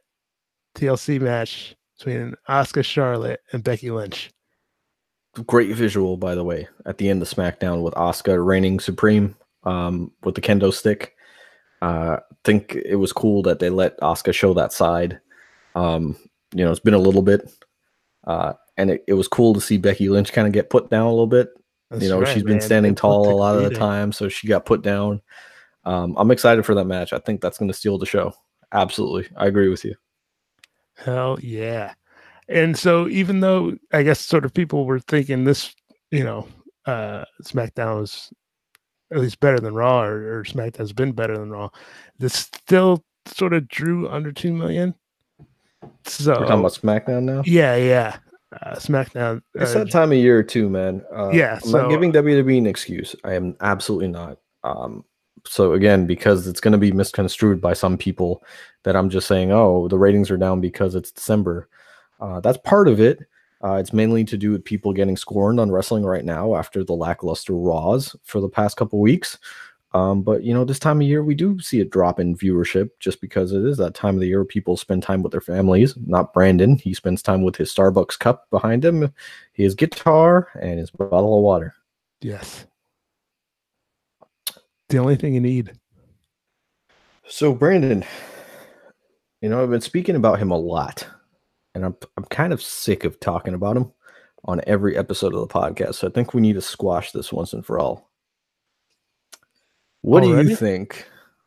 [0.76, 4.30] TLC match between Asuka Charlotte and Becky Lynch.
[5.46, 10.10] Great visual, by the way, at the end of SmackDown with Asuka reigning supreme um,
[10.24, 11.14] with the kendo stick.
[11.82, 15.20] Uh, think it was cool that they let Asuka show that side.
[15.74, 16.16] Um,
[16.52, 17.50] you know, it's been a little bit,
[18.24, 21.06] uh, and it, it was cool to see Becky Lynch kind of get put down
[21.06, 21.50] a little bit.
[21.90, 22.60] That's you know, right, she's been man.
[22.62, 25.20] standing tall a lot of the time, so she got put down.
[25.84, 27.12] Um, I'm excited for that match.
[27.12, 28.32] I think that's going to steal the show.
[28.72, 29.94] Absolutely, I agree with you.
[30.96, 31.94] Hell yeah.
[32.48, 35.74] And so even though I guess sort of people were thinking this,
[36.10, 36.46] you know,
[36.86, 38.32] uh SmackDown was
[39.12, 41.68] at least better than Raw or, or SmackDown's been better than Raw,
[42.18, 44.94] this still sort of drew under two million.
[46.06, 47.42] So We're talking about SmackDown now.
[47.44, 48.16] yeah, yeah.
[48.52, 49.40] Uh, SmackDown.
[49.54, 51.02] It's uh, that time of year too, man.
[51.14, 53.16] Uh, Yeah, I'm so- not giving WWE an excuse.
[53.24, 54.38] I am absolutely not.
[54.64, 55.04] Um,
[55.46, 58.42] so again, because it's going to be misconstrued by some people
[58.84, 61.68] that I'm just saying, oh, the ratings are down because it's December.
[62.20, 63.20] Uh, that's part of it.
[63.64, 66.92] Uh, it's mainly to do with people getting scorned on wrestling right now after the
[66.94, 69.38] lackluster Raws for the past couple weeks.
[69.94, 72.90] Um, but you know, this time of year we do see a drop in viewership
[72.98, 75.94] just because it is that time of the year people spend time with their families.
[76.06, 79.12] Not Brandon; he spends time with his Starbucks cup behind him,
[79.52, 81.74] his guitar, and his bottle of water.
[82.20, 82.66] yes.
[84.88, 85.72] The only thing you need.
[87.26, 88.04] So, Brandon,
[89.40, 91.06] you know, I've been speaking about him a lot,
[91.74, 93.92] and I'm I'm kind of sick of talking about him.
[94.44, 95.94] on every episode of the podcast.
[95.96, 98.11] So I think we need to squash this once and for all.
[100.02, 101.06] What do you think?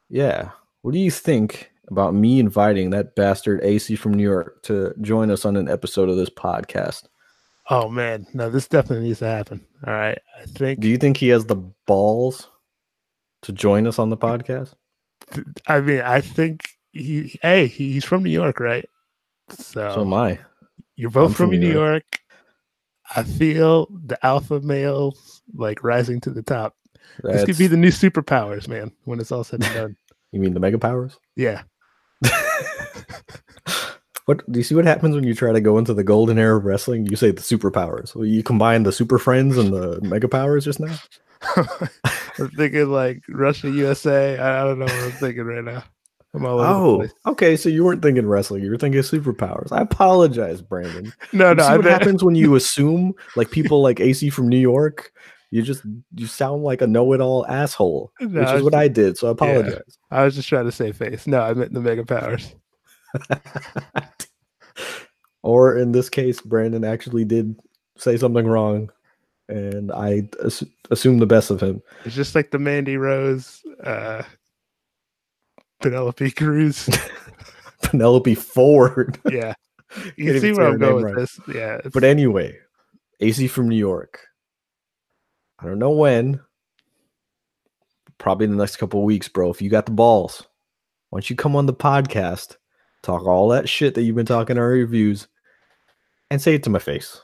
[0.09, 0.51] Yeah.
[0.81, 5.29] What do you think about me inviting that bastard AC from New York to join
[5.31, 7.03] us on an episode of this podcast?
[7.69, 9.65] Oh man, no, this definitely needs to happen.
[9.87, 10.79] All right, I think.
[10.79, 11.55] Do you think he has the
[11.87, 12.47] balls
[13.41, 14.73] to join us on the podcast?
[15.67, 17.39] I mean, I think he.
[17.41, 18.87] Hey, he's from New York, right?
[19.49, 20.39] So, So am I.
[20.95, 22.03] you're both from, from New New York.
[23.15, 26.75] I feel the alpha males like rising to the top.
[27.23, 28.91] This could be the new superpowers, man.
[29.05, 29.95] When it's all said and done.
[30.31, 31.17] you mean the mega powers?
[31.35, 31.63] Yeah.
[34.25, 36.57] What do you see what happens when you try to go into the golden era
[36.57, 37.05] of wrestling?
[37.05, 38.15] You say the superpowers.
[38.15, 40.95] Well, you combine the super friends and the mega powers just now.
[41.55, 44.39] I'm thinking like Russia, USA.
[44.39, 45.83] I don't know what I'm thinking right now.
[46.33, 47.55] I'm all over Oh, okay.
[47.55, 48.63] So you weren't thinking wrestling.
[48.63, 49.71] You were thinking superpowers.
[49.71, 51.13] I apologize, Brandon.
[51.31, 51.63] No, You no.
[51.63, 55.11] see I what meant- happens when you assume like people like AC from New York?
[55.51, 55.83] You just
[56.15, 59.17] you sound like a know-it-all asshole, No, which is what was- I did.
[59.17, 59.97] So I apologize.
[60.11, 61.27] I was just trying to say face.
[61.27, 62.53] No, I meant the mega powers.
[65.43, 67.55] or in this case, Brandon actually did
[67.97, 68.89] say something wrong,
[69.47, 71.81] and I ass- assume the best of him.
[72.03, 74.23] It's just like the Mandy Rose, uh,
[75.81, 76.89] Penelope Cruz.
[77.83, 79.19] Penelope Ford.
[79.29, 79.53] yeah,
[80.17, 81.15] you see where I'm going name with right.
[81.15, 81.39] this.
[81.53, 82.57] Yeah, But anyway,
[83.19, 84.19] AC from New York.
[85.65, 86.39] I don't know when.
[88.19, 89.49] Probably in the next couple weeks, bro.
[89.49, 90.45] If you got the balls,
[91.09, 92.57] once you come on the podcast,
[93.01, 95.27] talk all that shit that you've been talking in our reviews,
[96.29, 97.19] and say it to my face.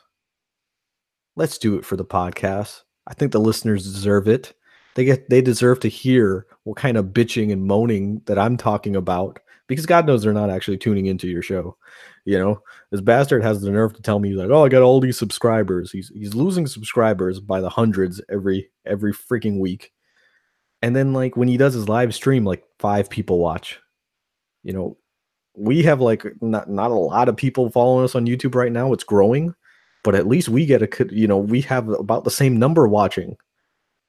[1.35, 2.81] Let's do it for the podcast.
[3.05, 4.53] I think the listeners deserve it.
[4.95, 8.95] They get they deserve to hear what kind of bitching and moaning that I'm talking
[8.95, 11.77] about because God knows they're not actually tuning into your show.
[12.26, 12.61] You know,
[12.91, 15.91] this bastard has the nerve to tell me like, "Oh, I got all these subscribers."
[15.91, 19.91] He's he's losing subscribers by the hundreds every every freaking week.
[20.82, 23.80] And then like when he does his live stream, like five people watch.
[24.63, 24.97] You know,
[25.55, 28.93] we have like not not a lot of people following us on YouTube right now.
[28.93, 29.53] It's growing,
[30.03, 33.36] but at least we get a you know we have about the same number watching.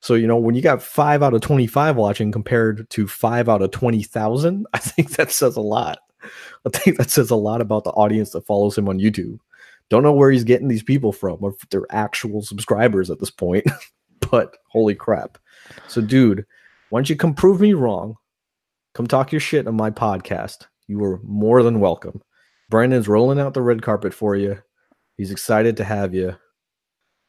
[0.00, 3.48] So you know when you got five out of twenty five watching compared to five
[3.48, 5.98] out of twenty thousand, I think that says a lot.
[6.66, 9.38] I think that says a lot about the audience that follows him on YouTube.
[9.88, 13.30] Don't know where he's getting these people from, or if they're actual subscribers at this
[13.30, 13.66] point.
[14.30, 15.38] but holy crap!
[15.88, 16.46] So, dude,
[16.88, 18.16] why don't you come prove me wrong?
[18.94, 20.66] Come talk your shit on my podcast.
[20.86, 22.22] You are more than welcome.
[22.70, 24.58] Brandon's rolling out the red carpet for you.
[25.16, 26.36] He's excited to have you.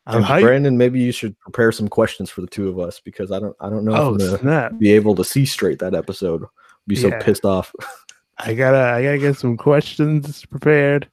[0.05, 0.41] I'm And.
[0.41, 3.55] Brandon, maybe you should prepare some questions for the two of us because I don't
[3.59, 4.77] I don't know Oh if I'm oh, gonna snap!
[4.77, 6.43] be able to see straight that episode.
[6.87, 7.21] Be so Yeah.
[7.21, 7.73] pissed off.
[8.37, 11.09] I gotta, I gotta get some questions prepared.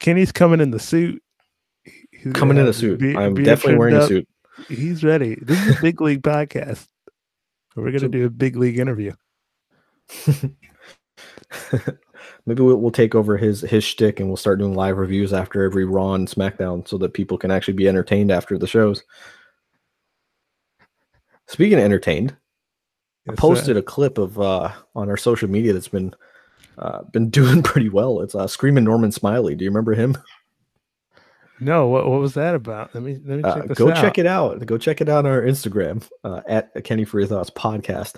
[0.00, 1.22] Kenny's coming in the suit.
[2.10, 2.98] He's Coming in a suit.
[2.98, 4.28] be- I'm beard definitely wearing a suit.
[4.68, 5.38] He's ready.
[5.40, 6.86] This is a big league podcast.
[7.76, 9.12] We're gonna do a big league interview.
[12.46, 15.62] Maybe we'll, we'll take over his his shtick and we'll start doing live reviews after
[15.62, 19.04] every Raw and SmackDown so that people can actually be entertained after the shows.
[21.46, 22.36] Speaking of entertained,
[23.28, 26.14] I posted a clip of uh on our social media that's been
[26.78, 28.20] uh been doing pretty well.
[28.20, 29.54] It's uh Screaming Norman Smiley.
[29.54, 30.16] Do you remember him?
[31.60, 32.94] No, what what was that about?
[32.94, 33.96] Let me let me Uh, check this go out.
[33.96, 34.64] check it out.
[34.64, 38.16] Go check it out on our Instagram uh, at Kenny for Your Thoughts podcast,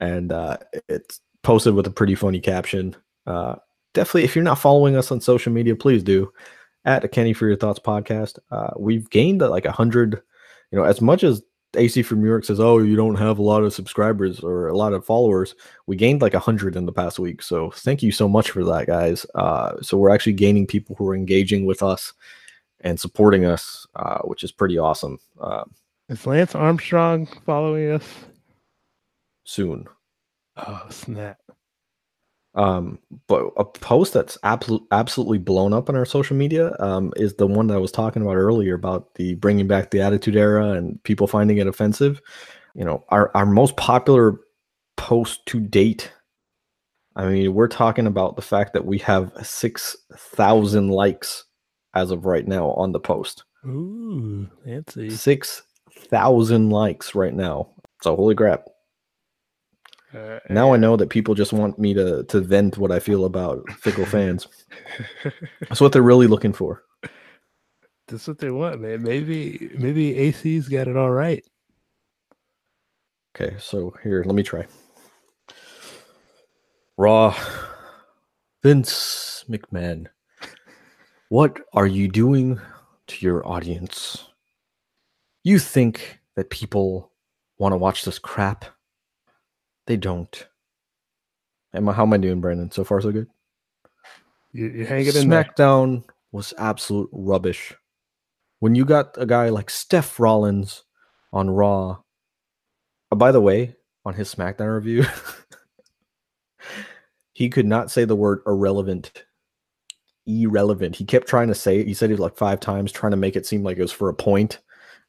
[0.00, 0.56] and uh,
[0.88, 2.96] it's posted with a pretty funny caption.
[3.26, 3.56] Uh,
[3.92, 6.32] definitely, if you're not following us on social media, please do
[6.86, 8.38] at Kenny for Your Thoughts podcast.
[8.50, 10.22] Uh, we've gained uh, like a hundred.
[10.72, 11.42] You know, as much as
[11.76, 14.76] AC from New York says, "Oh, you don't have a lot of subscribers or a
[14.76, 15.54] lot of followers,"
[15.86, 17.42] we gained like a hundred in the past week.
[17.42, 19.24] So thank you so much for that, guys.
[19.34, 22.12] Uh, so we're actually gaining people who are engaging with us
[22.80, 25.18] and supporting us, uh, which is pretty awesome.
[25.40, 25.64] Uh,
[26.08, 28.04] Is Lance Armstrong following us?
[29.44, 29.86] soon,
[30.56, 31.39] Oh snap!
[32.54, 32.98] Um,
[33.28, 37.46] but a post that's absolutely absolutely blown up on our social media um, is the
[37.46, 41.02] one that I was talking about earlier about the bringing back the Attitude Era and
[41.04, 42.20] people finding it offensive.
[42.74, 44.40] You know, our our most popular
[44.96, 46.12] post to date.
[47.16, 51.44] I mean, we're talking about the fact that we have six thousand likes
[51.94, 53.44] as of right now on the post.
[53.64, 55.10] Ooh, fancy.
[55.10, 57.68] Six thousand likes right now.
[58.02, 58.64] So holy crap!
[60.14, 63.24] Uh, Now I know that people just want me to to vent what I feel
[63.24, 64.46] about fickle fans.
[65.60, 66.82] That's what they're really looking for.
[68.08, 69.02] That's what they want, man.
[69.02, 71.44] Maybe maybe AC's got it all right.
[73.36, 74.66] Okay, so here, let me try.
[76.98, 77.34] Raw,
[78.62, 80.06] Vince McMahon,
[81.28, 82.60] what are you doing
[83.10, 84.28] to your audience.
[85.42, 87.12] You think that people
[87.58, 88.64] want to watch this crap?
[89.86, 90.48] They don't.
[91.74, 92.70] Am I, how am I doing, Brandon?
[92.70, 93.28] So far, so good.
[94.52, 95.44] You, you hang it in there.
[95.44, 97.74] SmackDown was absolute rubbish.
[98.58, 100.84] When you got a guy like Seth Rollins
[101.32, 101.98] on Raw,
[103.10, 105.04] uh, by the way, on his SmackDown review,
[107.32, 109.24] he could not say the word irrelevant.
[110.26, 110.96] Irrelevant.
[110.96, 111.86] He kept trying to say it.
[111.86, 114.08] He said it like five times, trying to make it seem like it was for
[114.08, 114.58] a point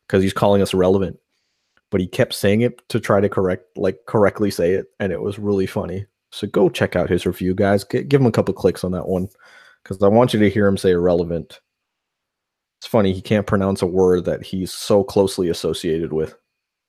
[0.08, 1.18] because he's calling us irrelevant.
[1.92, 5.22] But he kept saying it to try to correct, like correctly say it, and it
[5.22, 6.06] was really funny.
[6.32, 7.84] So go check out his review, guys.
[7.84, 9.28] G- give him a couple clicks on that one
[9.84, 11.60] because I want you to hear him say irrelevant.
[12.80, 16.36] It's funny he can't pronounce a word that he's so closely associated with.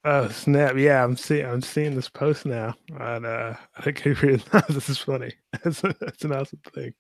[0.05, 0.77] Oh snap!
[0.77, 4.89] Yeah, I'm seeing I'm seeing this post now, and uh, I think I read this
[4.89, 5.33] is funny.
[5.63, 6.95] That's, that's an awesome thing.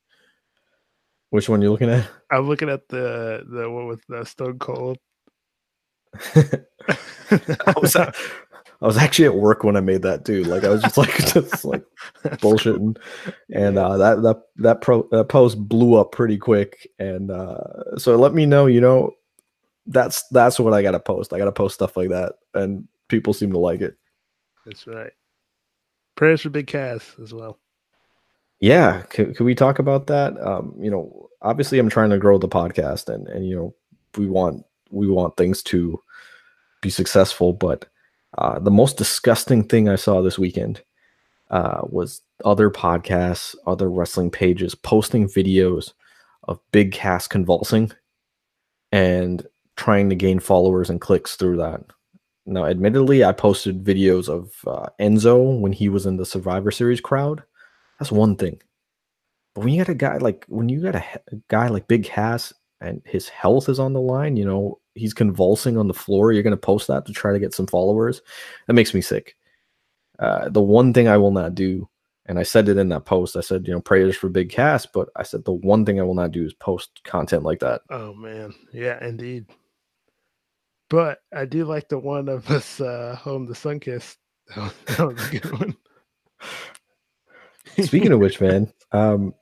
[1.31, 2.09] Which one you looking at?
[2.31, 4.99] I'm looking at the the one with the Stone Cold.
[6.15, 7.97] I was
[8.83, 10.43] I was actually at work when I made that too.
[10.43, 11.85] Like I was just like just like
[12.25, 12.97] bullshitting,
[13.55, 16.91] and uh, that that that pro that post blew up pretty quick.
[16.99, 18.67] And uh, so let me know.
[18.67, 19.13] You know,
[19.87, 21.33] that's that's what I got to post.
[21.33, 23.97] I got to post stuff like that, and people seem to like it.
[24.67, 25.13] That's right.
[26.17, 27.61] Prayers for Big Cass as well.
[28.59, 30.41] Yeah, can, can we talk about that?
[30.41, 33.75] Um, you know, obviously, I'm trying to grow the podcast, and and you know,
[34.17, 36.01] we want we want things to
[36.81, 37.87] be successful, but
[38.39, 40.83] uh, the most disgusting thing I saw this weekend
[41.51, 45.93] uh, was other podcasts, other wrestling pages posting videos
[46.45, 47.93] of Big Cass convulsing
[48.91, 51.83] and trying to gain followers and clicks through that.
[52.45, 57.01] Now, admittedly, I posted videos of uh, Enzo when he was in the Survivor Series
[57.01, 57.43] crowd.
[57.99, 58.61] That's one thing.
[59.55, 62.05] But when you got a guy like when you got a, a guy like Big
[62.05, 66.33] Cass and his health is on the line, you know, he's convulsing on the floor.
[66.33, 68.23] You're going to post that to try to get some followers.
[68.67, 69.37] That makes me sick.
[70.19, 71.89] Uh, the one thing I will not do,
[72.27, 74.87] and I said it in that post, I said, you know, prayers for Big Cass,
[74.87, 77.83] but I said the one thing I will not do is post content like that.
[77.91, 79.47] Oh man, yeah, indeed.
[80.89, 84.17] But I do like the one of us uh, home the sun kiss.
[84.55, 85.77] That was, a good one.
[87.81, 89.35] Speaking of which, man, um,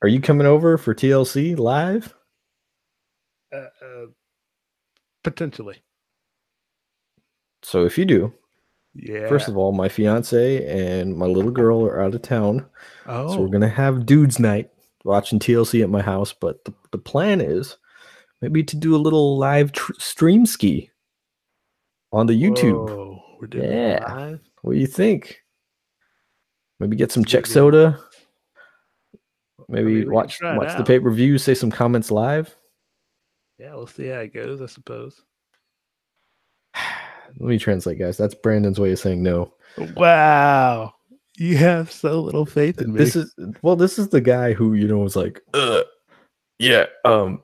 [0.00, 2.14] are you coming over for TLC live?
[3.52, 4.06] Uh, uh,
[5.24, 5.82] potentially,
[7.62, 8.32] So if you do,
[8.94, 9.26] yeah.
[9.28, 12.66] first of all, my fiance and my little girl are out of town.
[13.06, 13.50] oh, So we're oh.
[13.50, 14.70] gonna have dudes night
[15.04, 16.32] watching TLC at my house.
[16.32, 17.76] But the, the plan is
[18.40, 20.90] maybe to do a little live tr- stream ski
[22.12, 22.88] on the YouTube.
[22.88, 24.04] Whoa, we're doing Yeah.
[24.14, 24.40] live.
[24.62, 25.40] What do you think?
[26.80, 27.98] Maybe get some check soda.
[29.68, 31.38] Maybe mean, watch watch the pay per view.
[31.38, 32.54] Say some comments live.
[33.58, 34.60] Yeah, we'll see how it goes.
[34.60, 35.22] I suppose.
[37.38, 38.16] Let me translate, guys.
[38.16, 39.52] That's Brandon's way of saying no.
[39.96, 40.94] Wow,
[41.36, 42.98] you have so little faith in me.
[42.98, 45.82] This is well, this is the guy who you know was like, uh,
[46.58, 47.40] yeah, um,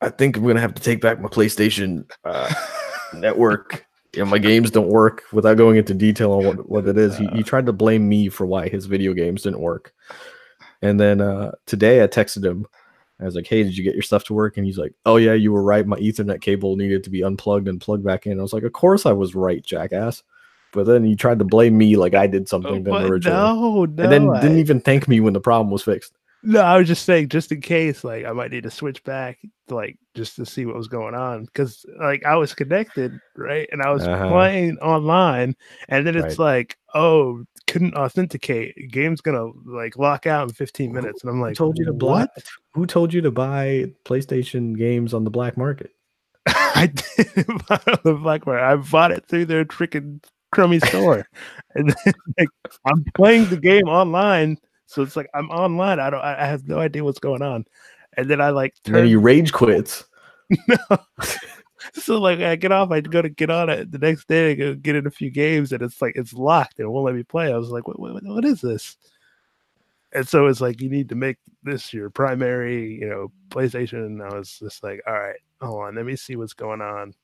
[0.00, 2.52] I think I'm gonna have to take back my PlayStation uh,
[3.14, 3.86] network.
[4.14, 5.22] Yeah, my games don't work.
[5.32, 8.28] Without going into detail on what, what it is, he, he tried to blame me
[8.28, 9.94] for why his video games didn't work.
[10.82, 12.66] And then uh, today I texted him.
[13.20, 15.16] I was like, "Hey, did you get your stuff to work?" And he's like, "Oh
[15.16, 15.86] yeah, you were right.
[15.86, 18.72] My Ethernet cable needed to be unplugged and plugged back in." I was like, "Of
[18.72, 20.22] course I was right, jackass."
[20.72, 23.84] But then he tried to blame me like I did Oh, something but originally, no,
[23.84, 24.02] no.
[24.04, 26.14] and then didn't even thank me when the problem was fixed.
[26.44, 29.38] No, I was just saying, just in case, like I might need to switch back,
[29.68, 33.68] to, like just to see what was going on, because like I was connected, right,
[33.70, 34.26] and I was Uh-huh.
[34.28, 35.54] playing online,
[35.88, 36.38] and then it's Right.
[36.40, 38.90] like, oh, couldn't authenticate.
[38.90, 41.92] Game's gonna like lock out in 15 minutes, and I'm Who like, told you to
[41.92, 42.06] buy?
[42.10, 42.30] what?
[42.74, 45.92] Who told you to buy PlayStation games on the black market?
[46.46, 48.64] I didn't buy on the black market.
[48.64, 51.26] I bought it through their freaking crummy store,
[51.74, 52.48] and then like
[52.84, 56.00] I'm playing the game online, so it's like I'm online.
[56.00, 56.22] I don't.
[56.22, 57.64] I have no idea what's going on,
[58.16, 60.04] and then I like And then you rage quits.
[60.68, 60.98] no.
[61.94, 64.54] so like I get off, I go to get on it the next day, I
[64.54, 67.14] go get in a few games, and it's like it's locked and it won't let
[67.14, 67.52] me play.
[67.52, 68.96] I was like, what, what, what is this?
[70.12, 74.04] And so it's like you need to make this your primary, you know, PlayStation.
[74.06, 77.14] And I was just like, all right, hold on, let me see what's going on.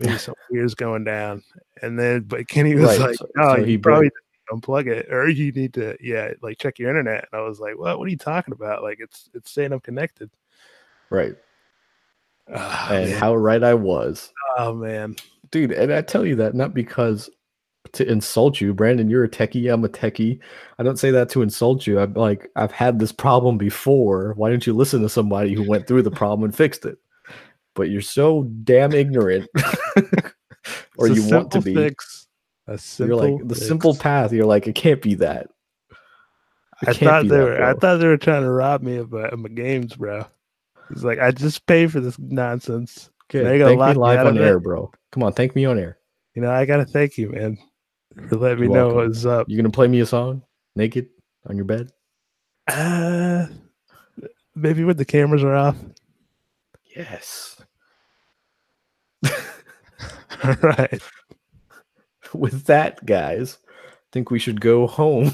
[0.00, 1.44] Maybe some weird's going down.
[1.80, 4.10] And then, but Kenny was Right, like, oh, so you he probably
[4.52, 7.28] unplug it, or you need to, yeah, like check your internet.
[7.30, 7.98] And I was like, what?
[7.98, 8.82] What are you talking about?
[8.82, 10.30] Like it's it's saying I'm connected.
[11.08, 11.36] Right.
[12.54, 13.18] Oh, And man.
[13.18, 14.32] how right I was.
[14.58, 15.16] oh man.
[15.50, 17.28] Dude, and I tell you that not because
[17.92, 19.10] to insult you, Brandon.
[19.10, 19.72] You're a techie.
[19.72, 20.38] I'm a techie.
[20.78, 21.98] I don't say that to insult you.
[21.98, 24.32] I'm like, I've had this problem before.
[24.36, 26.96] Why don't you listen to somebody who went through the problem and fixed it?
[27.74, 29.48] But you're so damn ignorant,
[30.98, 31.74] or you want to be.
[31.74, 32.28] Fix.
[32.68, 33.66] A simple You're like the fix.
[33.66, 34.32] simple path.
[34.32, 35.48] You're like, it can't be that.
[36.82, 37.62] It I thought they were.
[37.62, 40.26] I thought they were trying to rob me of my, of my games, bro.
[40.92, 43.10] It's like I just pay for this nonsense.
[43.28, 43.46] Good.
[43.46, 44.60] They gotta Thank me me live out on air, it.
[44.60, 44.90] bro.
[45.10, 45.98] Come on, thank me on air.
[46.34, 47.58] You know, I gotta thank you, man,
[48.28, 49.08] for letting me You're know welcome.
[49.08, 49.48] what's up.
[49.48, 50.42] You gonna play me a song
[50.76, 51.08] naked
[51.48, 51.90] on your bed?
[52.68, 53.46] Uh,
[54.54, 55.76] maybe when the cameras are off.
[56.94, 57.60] Yes.
[60.44, 61.02] All right.
[62.34, 63.80] With that, guys, I
[64.12, 65.32] think we should go home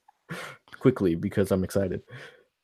[0.80, 2.02] quickly because I'm excited.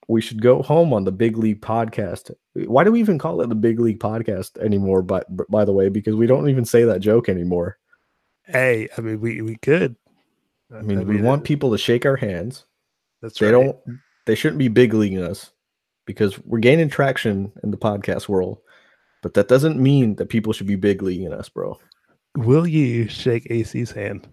[0.09, 2.35] We should go home on the Big League podcast.
[2.55, 5.03] Why do we even call it the Big League podcast anymore?
[5.03, 7.79] But by the way, because we don't even say that joke anymore.
[8.45, 9.97] Hey, I mean, we we could.
[10.75, 12.65] I mean, we want uh, people to shake our hands.
[13.21, 13.53] That's They right.
[13.53, 13.77] don't.
[14.25, 15.51] They shouldn't be big leaguing us
[16.07, 18.59] because we're gaining traction in the podcast world.
[19.23, 21.79] But that doesn't mean that people should be big leaguing us, bro.
[22.37, 24.29] Will you shake AC's hand?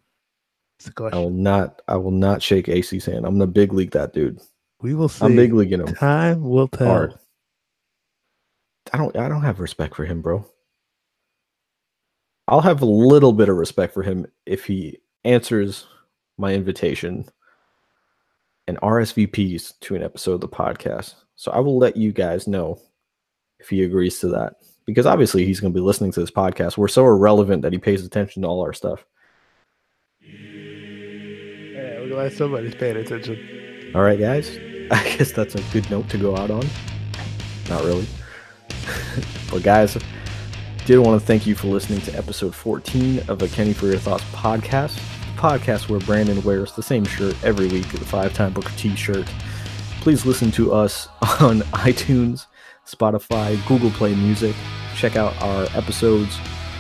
[0.80, 1.82] It's the I will not.
[1.88, 3.26] I will not shake AC's hand.
[3.26, 4.40] I'm gonna big league that dude.
[4.86, 5.26] We will see.
[5.26, 6.86] I'm big leaguing him Time will tell.
[6.88, 7.14] hard.
[8.94, 9.18] I don't.
[9.18, 10.46] I don't have respect for him, bro.
[12.48, 15.88] I'll have a little bit of respect for him if he answers
[16.38, 17.26] my invitation
[18.68, 21.16] and RSVPs to an episode of the podcast.
[21.34, 22.80] So I will let you guys know
[23.60, 24.58] if he agrees to that.
[24.86, 26.78] Because obviously he's going to be listening to this podcast.
[26.78, 29.04] We're so irrelevant that he pays attention to all our stuff.
[30.22, 30.30] Yeah,
[32.02, 33.92] we're glad somebody's paying attention.
[33.96, 34.60] All right, guys.
[34.92, 36.66] I guess that's a good note to go out on.
[37.70, 38.08] Not really.
[39.52, 39.98] but, guys,
[40.86, 43.98] did want to thank you for listening to episode 14 of the Kenny for Your
[43.98, 44.96] Thoughts podcast.
[44.96, 48.96] The podcast where Brandon wears the same shirt every week, the five time Booker T
[48.96, 49.26] shirt.
[50.02, 51.08] Please listen to us
[51.40, 52.46] on iTunes,
[52.86, 54.56] Spotify, Google Play Music.
[54.96, 56.38] Check out our episodes,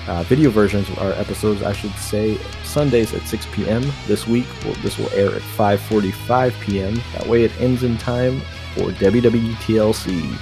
[0.08, 3.84] uh, video versions of our episodes, I should say, Sundays at 6 p.m.
[4.08, 7.01] This week, well, this will air at 5:45 p.m.
[7.14, 8.41] That way, it ends in time
[8.76, 10.38] for WWTLC,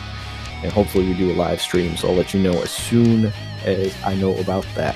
[0.63, 1.95] and hopefully, we do a live stream.
[1.97, 3.31] So I'll let you know as soon
[3.63, 4.95] as I know about that.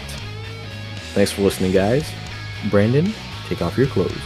[1.14, 2.12] Thanks for listening, guys.
[2.70, 3.14] Brandon,
[3.48, 4.22] take off your clothes.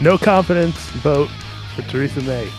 [0.00, 1.30] No confidence vote
[1.74, 2.50] for Theresa May.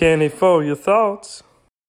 [0.00, 1.42] Kenny, for your thoughts.